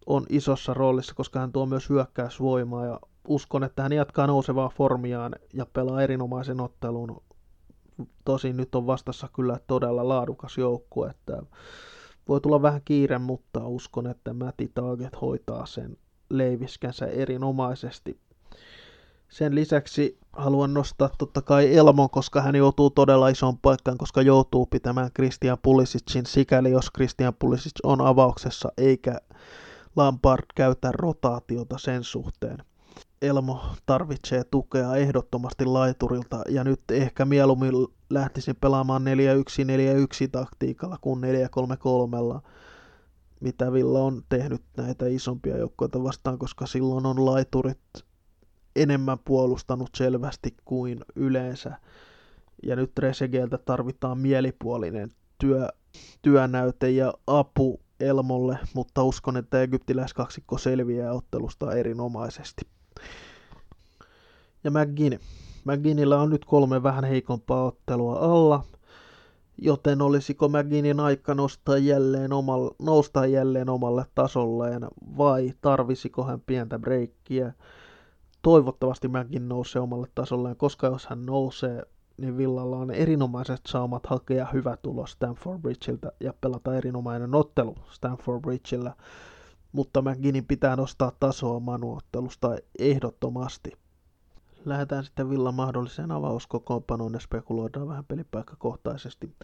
on 0.05 0.25
isossa 0.29 0.73
roolissa, 0.73 1.15
koska 1.15 1.39
hän 1.39 1.51
tuo 1.51 1.65
myös 1.65 1.89
hyökkäysvoimaa 1.89 2.85
ja 2.85 2.99
uskon, 3.27 3.63
että 3.63 3.83
hän 3.83 3.93
jatkaa 3.93 4.27
nousevaa 4.27 4.69
formiaan 4.69 5.35
ja 5.53 5.65
pelaa 5.65 6.01
erinomaisen 6.01 6.61
ottelun. 6.61 7.23
Tosin 8.25 8.57
nyt 8.57 8.75
on 8.75 8.87
vastassa 8.87 9.29
kyllä 9.35 9.59
todella 9.67 10.07
laadukas 10.07 10.57
joukkue, 10.57 11.09
että 11.09 11.41
voi 12.27 12.41
tulla 12.41 12.61
vähän 12.61 12.81
kiire, 12.85 13.17
mutta 13.17 13.67
uskon, 13.67 14.07
että 14.07 14.33
Matti 14.33 14.71
Target 14.75 15.21
hoitaa 15.21 15.65
sen 15.65 15.97
leiviskänsä 16.29 17.05
erinomaisesti. 17.05 18.19
Sen 19.29 19.55
lisäksi 19.55 20.17
haluan 20.33 20.73
nostaa 20.73 21.09
totta 21.17 21.41
kai 21.41 21.75
Elmon, 21.75 22.09
koska 22.09 22.41
hän 22.41 22.55
joutuu 22.55 22.89
todella 22.89 23.29
isoon 23.29 23.57
paikkaan, 23.57 23.97
koska 23.97 24.21
joutuu 24.21 24.65
pitämään 24.65 25.09
Christian 25.15 25.57
Pulisicin 25.63 26.25
sikäli, 26.25 26.71
jos 26.71 26.89
Christian 26.95 27.33
Pulisic 27.39 27.79
on 27.83 28.01
avauksessa, 28.01 28.71
eikä 28.77 29.17
Lampard 29.95 30.45
käytä 30.55 30.91
rotaatiota 30.91 31.77
sen 31.77 32.03
suhteen. 32.03 32.57
Elmo 33.21 33.61
tarvitsee 33.85 34.43
tukea 34.43 34.95
ehdottomasti 34.95 35.65
laiturilta 35.65 36.41
ja 36.49 36.63
nyt 36.63 36.81
ehkä 36.91 37.25
mieluummin 37.25 37.73
lähtisin 38.13 38.55
pelaamaan 38.55 39.03
4-1-4-1 40.25 40.29
taktiikalla 40.31 40.97
kuin 41.01 41.23
4-3-3, 41.23 42.41
mitä 43.39 43.73
Villa 43.73 43.99
on 43.99 44.21
tehnyt 44.29 44.61
näitä 44.77 45.07
isompia 45.07 45.57
joukkoita 45.57 46.03
vastaan, 46.03 46.39
koska 46.39 46.65
silloin 46.65 47.05
on 47.05 47.25
laiturit 47.25 47.79
enemmän 48.75 49.17
puolustanut 49.25 49.89
selvästi 49.95 50.55
kuin 50.65 51.05
yleensä. 51.15 51.77
Ja 52.63 52.75
nyt 52.75 52.99
Resegeltä 52.99 53.57
tarvitaan 53.57 54.17
mielipuolinen 54.17 55.11
työ, 55.37 55.67
työnäyte 56.21 56.89
ja 56.89 57.13
apu 57.27 57.79
Elmolle, 57.99 58.59
mutta 58.73 59.03
uskon, 59.03 59.37
että 59.37 59.61
egyptiläiskaksikko 59.61 60.57
selviää 60.57 61.13
ottelusta 61.13 61.73
erinomaisesti 61.73 62.67
ja 64.63 64.71
McGinn. 64.71 65.19
McGinnillä 65.65 66.21
on 66.21 66.29
nyt 66.29 66.45
kolme 66.45 66.83
vähän 66.83 67.03
heikompaa 67.03 67.65
ottelua 67.65 68.19
alla, 68.19 68.63
joten 69.57 70.01
olisiko 70.01 70.49
McGinnin 70.49 70.99
aika 70.99 71.33
nostaa 71.33 71.77
jälleen 71.77 72.33
omalle, 72.33 72.75
nousta 72.79 73.25
jälleen 73.25 73.69
omalle 73.69 74.05
tasolleen 74.15 74.87
vai 75.17 75.53
tarvisiko 75.61 76.23
hän 76.23 76.41
pientä 76.45 76.79
breikkiä? 76.79 77.53
Toivottavasti 78.41 79.07
McGinn 79.07 79.49
nousee 79.49 79.81
omalle 79.81 80.07
tasolleen, 80.15 80.55
koska 80.55 80.87
jos 80.87 81.07
hän 81.07 81.25
nousee, 81.25 81.83
niin 82.17 82.37
Villalla 82.37 82.77
on 82.77 82.91
erinomaiset 82.91 83.61
saamat 83.67 84.05
hakea 84.05 84.47
hyvä 84.53 84.77
tulos 84.77 85.11
Stanford 85.11 85.59
Bridgeiltä 85.59 86.11
ja 86.19 86.33
pelata 86.41 86.75
erinomainen 86.75 87.35
ottelu 87.35 87.75
Stanford 87.91 88.41
Bridgeillä 88.41 88.93
mutta 89.73 90.01
McGinnin 90.01 90.45
pitää 90.45 90.75
nostaa 90.75 91.11
tasoa 91.19 91.59
manuottelusta 91.59 92.55
ehdottomasti. 92.79 93.71
Lähdetään 94.65 95.03
sitten 95.03 95.29
Villan 95.29 95.55
mahdolliseen 95.55 96.11
avauskokoonpanoon 96.11 97.13
ja 97.13 97.19
spekuloidaan 97.19 97.87
vähän 97.87 98.05
pelipaikkakohtaisesti. 98.05 99.35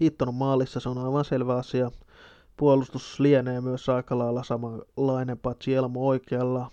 Hiittonut 0.00 0.36
maalissa, 0.36 0.80
se 0.80 0.88
on 0.88 0.98
aivan 0.98 1.24
selvä 1.24 1.56
asia. 1.56 1.90
Puolustus 2.56 3.20
lienee 3.20 3.60
myös 3.60 3.88
aika 3.88 4.18
lailla 4.18 4.42
samanlainen, 4.42 5.38
paitsi 5.38 5.74
Elmo 5.74 6.08
oikealla. 6.08 6.70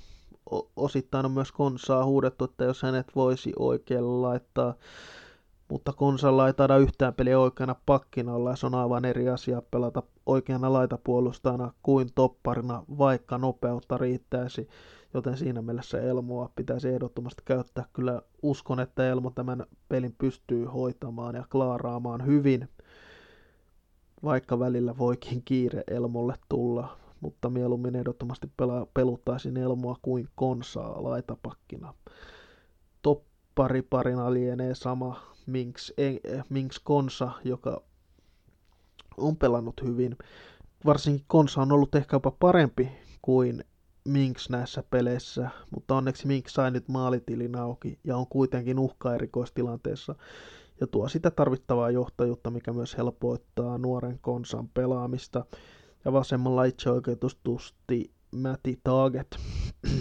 O- 0.51 0.69
osittain 0.75 1.25
on 1.25 1.31
myös 1.31 1.51
Konsaa 1.51 2.05
huudettu, 2.05 2.45
että 2.45 2.63
jos 2.63 2.81
hänet 2.83 3.15
voisi 3.15 3.53
oikealla 3.59 4.21
laittaa 4.21 4.73
mutta 5.71 5.93
Konsalla 5.93 6.47
ei 6.47 6.53
taida 6.53 6.77
yhtään 6.77 7.13
peliä 7.13 7.39
oikeana 7.39 7.75
pakkina 7.85 8.33
olla, 8.33 8.55
se 8.55 8.65
on 8.65 8.75
aivan 8.75 9.05
eri 9.05 9.29
asia 9.29 9.61
pelata 9.71 10.03
oikeana 10.25 10.73
laitapuolustajana 10.73 11.73
kuin 11.83 12.09
topparina, 12.15 12.83
vaikka 12.97 13.37
nopeutta 13.37 13.97
riittäisi, 13.97 14.67
joten 15.13 15.37
siinä 15.37 15.61
mielessä 15.61 16.01
Elmoa 16.01 16.49
pitäisi 16.55 16.89
ehdottomasti 16.89 17.43
käyttää. 17.45 17.85
Kyllä 17.93 18.21
uskon, 18.41 18.79
että 18.79 19.09
Elmo 19.09 19.29
tämän 19.31 19.65
pelin 19.89 20.15
pystyy 20.17 20.65
hoitamaan 20.65 21.35
ja 21.35 21.45
klaaraamaan 21.51 22.25
hyvin, 22.25 22.69
vaikka 24.23 24.59
välillä 24.59 24.97
voikin 24.97 25.41
kiire 25.45 25.83
Elmolle 25.87 26.35
tulla, 26.49 26.97
mutta 27.19 27.49
mieluummin 27.49 27.95
ehdottomasti 27.95 28.51
pela, 28.57 28.87
peluttaisin 28.93 29.57
Elmoa 29.57 29.95
kuin 30.01 30.27
Konsaa 30.35 31.03
laitapakkina. 31.03 31.93
Toppariparina 33.01 34.33
lienee 34.33 34.75
sama 34.75 35.21
Minks, 35.45 35.93
eh, 35.97 36.19
Minks 36.49 36.79
Konsa, 36.79 37.31
joka 37.43 37.81
on 39.17 39.37
pelannut 39.37 39.81
hyvin. 39.83 40.17
Varsinkin 40.85 41.25
Konsa 41.27 41.61
on 41.61 41.71
ollut 41.71 41.95
ehkä 41.95 42.15
jopa 42.15 42.31
parempi 42.31 42.91
kuin 43.21 43.63
Minks 44.07 44.49
näissä 44.49 44.83
peleissä, 44.89 45.49
mutta 45.71 45.95
onneksi 45.95 46.27
Minks 46.27 46.53
sai 46.53 46.71
nyt 46.71 46.87
maalitilin 46.87 47.55
auki 47.57 47.99
ja 48.03 48.17
on 48.17 48.27
kuitenkin 48.27 48.79
uhka 48.79 49.15
erikoistilanteessa 49.15 50.15
ja 50.81 50.87
tuo 50.87 51.09
sitä 51.09 51.31
tarvittavaa 51.31 51.91
johtajuutta, 51.91 52.51
mikä 52.51 52.73
myös 52.73 52.97
helpoittaa 52.97 53.77
nuoren 53.77 54.19
Konsan 54.21 54.69
pelaamista. 54.73 55.45
Ja 56.05 56.13
vasemmalla 56.13 56.63
itseoikeutustusti 56.63 58.11
Matti 58.35 58.79
Target. 58.83 59.27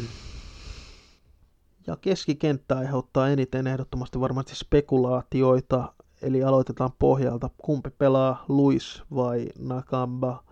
Ja 1.87 1.97
keskikenttä 1.97 2.79
aiheuttaa 2.79 3.29
eniten 3.29 3.67
ehdottomasti 3.67 4.21
varmasti 4.21 4.55
spekulaatioita, 4.55 5.93
eli 6.23 6.43
aloitetaan 6.43 6.91
pohjalta, 6.99 7.51
kumpi 7.59 7.91
pelaa, 7.91 8.45
Luis 8.49 9.03
vai 9.15 9.49
Nakamba. 9.59 10.45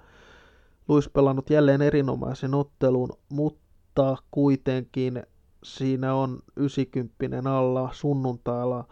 Luis 0.88 1.09
pelannut 1.09 1.51
jälleen 1.51 1.83
erinomaisen 1.83 2.55
ottelun, 2.55 3.12
mutta 3.29 4.16
kuitenkin 4.31 5.22
siinä 5.64 6.14
on 6.14 6.42
90 6.57 7.53
alla 7.53 7.88
sunnuntailla, 7.92 8.85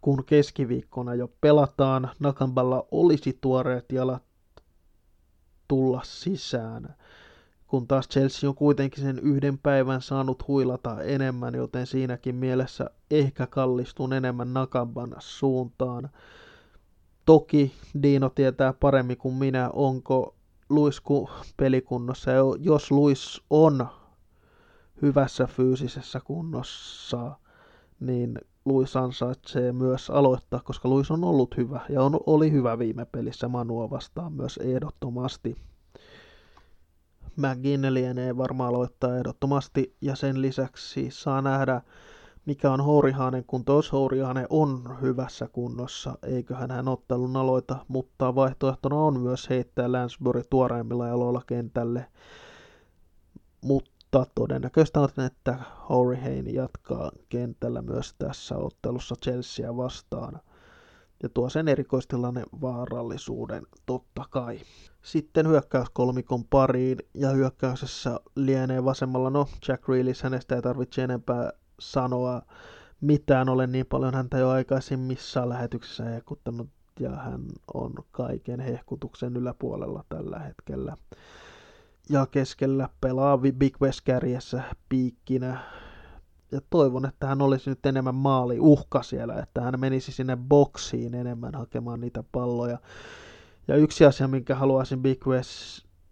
kun 0.00 0.24
keskiviikkona 0.24 1.14
jo 1.14 1.28
pelataan. 1.40 2.10
Nakamballa 2.20 2.86
olisi 2.90 3.38
tuoreet 3.40 3.92
jalat 3.92 4.22
tulla 5.68 6.00
sisään 6.04 6.94
kun 7.70 7.86
taas 7.86 8.08
Chelsea 8.08 8.50
on 8.50 8.54
kuitenkin 8.54 9.04
sen 9.04 9.18
yhden 9.18 9.58
päivän 9.58 10.02
saanut 10.02 10.48
huilata 10.48 11.02
enemmän, 11.02 11.54
joten 11.54 11.86
siinäkin 11.86 12.34
mielessä 12.34 12.90
ehkä 13.10 13.46
kallistun 13.46 14.12
enemmän 14.12 14.54
Nakamban 14.54 15.16
suuntaan. 15.18 16.10
Toki 17.24 17.72
Dino 18.02 18.28
tietää 18.28 18.72
paremmin 18.72 19.16
kuin 19.16 19.34
minä, 19.34 19.70
onko 19.72 20.34
Luisku 20.70 21.30
pelikunnossa. 21.56 22.30
Ja 22.30 22.42
jos 22.58 22.90
Luis 22.90 23.42
on 23.50 23.86
hyvässä 25.02 25.46
fyysisessä 25.46 26.20
kunnossa, 26.24 27.36
niin 28.00 28.38
Luis 28.64 28.96
ansaitsee 28.96 29.72
myös 29.72 30.10
aloittaa, 30.10 30.60
koska 30.60 30.88
Luis 30.88 31.10
on 31.10 31.24
ollut 31.24 31.56
hyvä 31.56 31.80
ja 31.88 32.02
on, 32.02 32.20
oli 32.26 32.52
hyvä 32.52 32.78
viime 32.78 33.04
pelissä 33.04 33.48
Manua 33.48 33.90
vastaan 33.90 34.32
myös 34.32 34.56
ehdottomasti. 34.56 35.56
McGinn 37.36 37.94
lienee 37.94 38.36
varmaan 38.36 38.68
aloittaa 38.68 39.16
ehdottomasti, 39.16 39.96
ja 40.00 40.16
sen 40.16 40.42
lisäksi 40.42 41.08
saa 41.10 41.42
nähdä, 41.42 41.82
mikä 42.46 42.72
on 42.72 42.80
Hourihanen, 42.80 43.44
kun 43.46 43.64
tos 43.64 43.92
Hourihanen 43.92 44.46
on 44.50 44.98
hyvässä 45.02 45.48
kunnossa, 45.52 46.18
eiköhän 46.22 46.70
hän 46.70 46.88
ottelun 46.88 47.36
aloita, 47.36 47.76
mutta 47.88 48.34
vaihtoehtona 48.34 48.96
on 48.96 49.20
myös 49.20 49.50
heittää 49.50 49.92
Lansbury 49.92 50.42
tuoreimmilla 50.50 51.08
jaloilla 51.08 51.42
kentälle. 51.46 52.06
Mutta 53.60 54.26
todennäköistä 54.34 55.00
on, 55.00 55.08
että 55.26 55.58
Hourihane 55.88 56.50
jatkaa 56.50 57.10
kentällä 57.28 57.82
myös 57.82 58.14
tässä 58.18 58.56
ottelussa 58.56 59.14
Chelsea 59.24 59.76
vastaan 59.76 60.40
ja 61.22 61.28
tuo 61.28 61.48
sen 61.48 61.68
erikoistilanne 61.68 62.42
vaarallisuuden 62.60 63.66
totta 63.86 64.24
kai. 64.30 64.60
Sitten 65.02 65.48
hyökkäyskolmikon 65.48 66.44
pariin 66.44 66.98
ja 67.14 67.30
hyökkäysessä 67.30 68.20
lienee 68.36 68.84
vasemmalla, 68.84 69.30
no 69.30 69.48
Jack 69.68 69.88
Reelis, 69.88 70.22
hänestä 70.22 70.54
ei 70.54 70.62
tarvitse 70.62 71.02
enempää 71.02 71.52
sanoa 71.80 72.42
mitään, 73.00 73.48
olen 73.48 73.72
niin 73.72 73.86
paljon 73.86 74.14
häntä 74.14 74.38
jo 74.38 74.48
aikaisemmissa 74.48 75.48
lähetyksissä 75.48 76.04
hehkuttanut 76.04 76.68
ja 77.00 77.10
hän 77.10 77.42
on 77.74 77.94
kaiken 78.12 78.60
hehkutuksen 78.60 79.36
yläpuolella 79.36 80.04
tällä 80.08 80.38
hetkellä. 80.38 80.96
Ja 82.10 82.26
keskellä 82.26 82.88
pelaa 83.00 83.38
Big 83.38 83.80
West 83.82 84.00
kärjessä 84.04 84.62
piikkinä 84.88 85.60
ja 86.52 86.60
toivon, 86.70 87.06
että 87.06 87.26
hän 87.26 87.42
olisi 87.42 87.70
nyt 87.70 87.86
enemmän 87.86 88.14
maali 88.14 88.60
uhka 88.60 89.02
siellä, 89.02 89.34
että 89.34 89.60
hän 89.60 89.80
menisi 89.80 90.12
sinne 90.12 90.36
boksiin 90.36 91.14
enemmän 91.14 91.54
hakemaan 91.54 92.00
niitä 92.00 92.24
palloja. 92.32 92.78
Ja 93.68 93.76
yksi 93.76 94.06
asia, 94.06 94.28
minkä 94.28 94.54
haluaisin 94.54 95.02
Big 95.02 95.26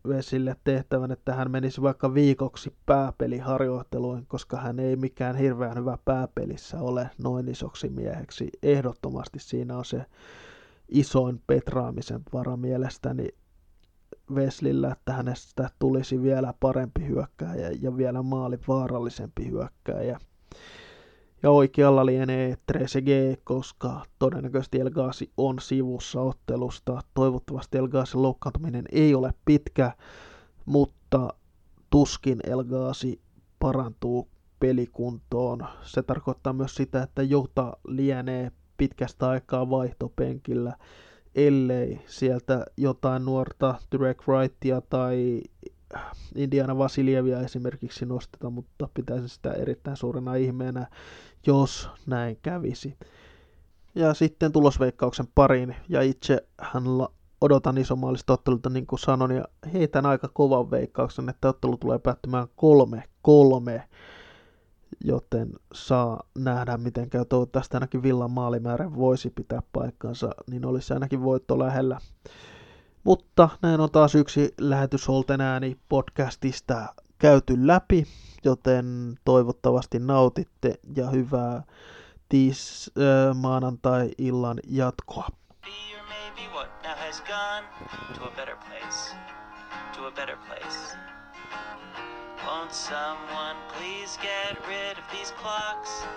Wesille 0.06 0.56
tehtävän, 0.64 1.11
että 1.11 1.34
hän 1.34 1.50
menisi 1.50 1.82
vaikka 1.82 2.14
viikoksi 2.14 2.74
pääpeliharjoitteluun, 2.87 4.26
koska 4.26 4.56
hän 4.56 4.80
ei 4.80 4.96
mikään 4.96 5.37
hirveän 5.37 5.76
hyvä 5.76 5.98
pääpelissä 6.04 6.80
ole 6.80 7.11
noin 7.22 7.48
isoksi 7.48 7.88
mieheksi. 7.88 8.50
Ehdottomasti 8.62 9.38
siinä 9.38 9.76
on 9.78 9.84
se 9.84 10.04
isoin 10.88 11.42
petraamisen 11.46 12.20
vara 12.32 12.56
mielestäni 12.56 13.28
Veslillä, 14.34 14.92
että 14.92 15.12
hänestä 15.12 15.70
tulisi 15.78 16.22
vielä 16.22 16.54
parempi 16.61 17.06
hyökkääjä 17.06 17.70
ja 17.80 17.96
vielä 17.96 18.22
maali 18.22 18.58
vaarallisempi 18.68 19.50
hyökkääjä. 19.50 20.18
Ja 21.42 21.51
oikealla 21.51 22.07
lienee 22.07 22.57
Trezeguet, 22.66 23.40
koska 23.44 24.03
todennäköisesti 24.18 24.81
Elgaasi 24.81 25.31
on 25.37 25.59
sivussa 25.61 26.20
ottelusta. 26.20 27.01
Toivottavasti 27.14 27.79
Elgaasin 27.79 28.22
loukkaantuminen 28.22 28.85
ei 28.92 29.14
ole 29.14 29.35
pitkä, 29.44 29.92
mutta 30.64 31.35
tuskin 31.90 32.40
Elgaasi 32.44 33.20
parantuu 33.59 34.29
pelikuntoon. 34.61 35.66
Se 35.83 36.03
tarkoittaa 36.03 36.53
myös 36.53 36.74
sitä, 36.74 37.03
että 37.03 37.22
Jota 37.22 37.77
lienee 37.88 38.53
pitkästä 38.77 39.29
aikaa 39.29 39.70
vaihtopenkillä, 39.70 40.77
ellei 41.35 42.01
sieltä 42.07 42.64
jotain 42.77 43.24
nuorta 43.24 43.74
Direct 43.92 44.29
Wrightia 44.29 44.81
tai 44.81 45.40
Indiana 46.35 46.79
Vasilievia 46.79 47.40
esimerkiksi 47.40 48.07
nosteta, 48.07 48.51
mutta 48.51 48.88
pitäisi 48.94 49.29
sitä 49.29 49.53
erittäin 49.53 49.96
suurena 49.96 50.35
ihmeenä, 50.35 50.87
jos 51.46 51.90
näin 52.07 52.38
kävisi. 52.42 52.96
Ja 53.94 54.14
sitten 54.14 54.53
tulosveikkauksen 54.53 55.27
pariin, 55.35 55.77
ja 55.88 56.03
itse 56.03 56.46
hän 56.61 56.85
odotan 57.40 57.79
isomaallista 57.79 58.33
ottelulta, 58.33 58.70
niin 58.70 58.87
kuin 58.87 58.98
sanoin, 58.98 59.31
ja 59.31 59.44
heitän 59.72 60.07
aika 60.07 60.29
kovan 60.29 60.70
veikkauksen, 60.70 61.29
että 61.29 61.48
ottelu 61.48 61.77
tulee 61.77 61.98
päättymään 61.98 62.46
3-3, 63.79 63.81
joten 65.05 65.53
saa 65.74 66.22
nähdä, 66.38 66.77
miten 66.77 67.11
käy. 67.11 67.24
Toivottavasti 67.24 67.77
ainakin 67.77 68.03
Villan 68.03 68.31
maalimäärä 68.31 68.94
voisi 68.94 69.31
pitää 69.31 69.62
paikkansa, 69.72 70.31
niin 70.51 70.66
olisi 70.66 70.94
ainakin 70.94 71.22
voitto 71.22 71.59
lähellä. 71.59 71.98
Mutta 73.09 73.49
näin 73.62 73.81
on 73.81 73.90
taas 73.90 74.14
yksi 74.14 74.55
lähetys 74.61 75.09
ääni 75.40 75.77
podcastista 75.88 76.94
käyty 77.18 77.66
läpi, 77.66 78.07
joten 78.44 79.18
toivottavasti 79.25 79.99
nautitte 79.99 80.75
ja 80.97 81.11
hyvää 81.11 81.62
tiis 82.29 82.90
äh, 82.99 83.37
maanantai-illan 83.37 84.61
jatkoa. 84.66 85.29
Won't 92.47 92.73
someone 92.73 93.57
please 93.79 94.18
get 94.23 94.68
rid 94.68 94.99
of 94.99 95.11
these 95.11 95.35
clocks? 95.42 96.09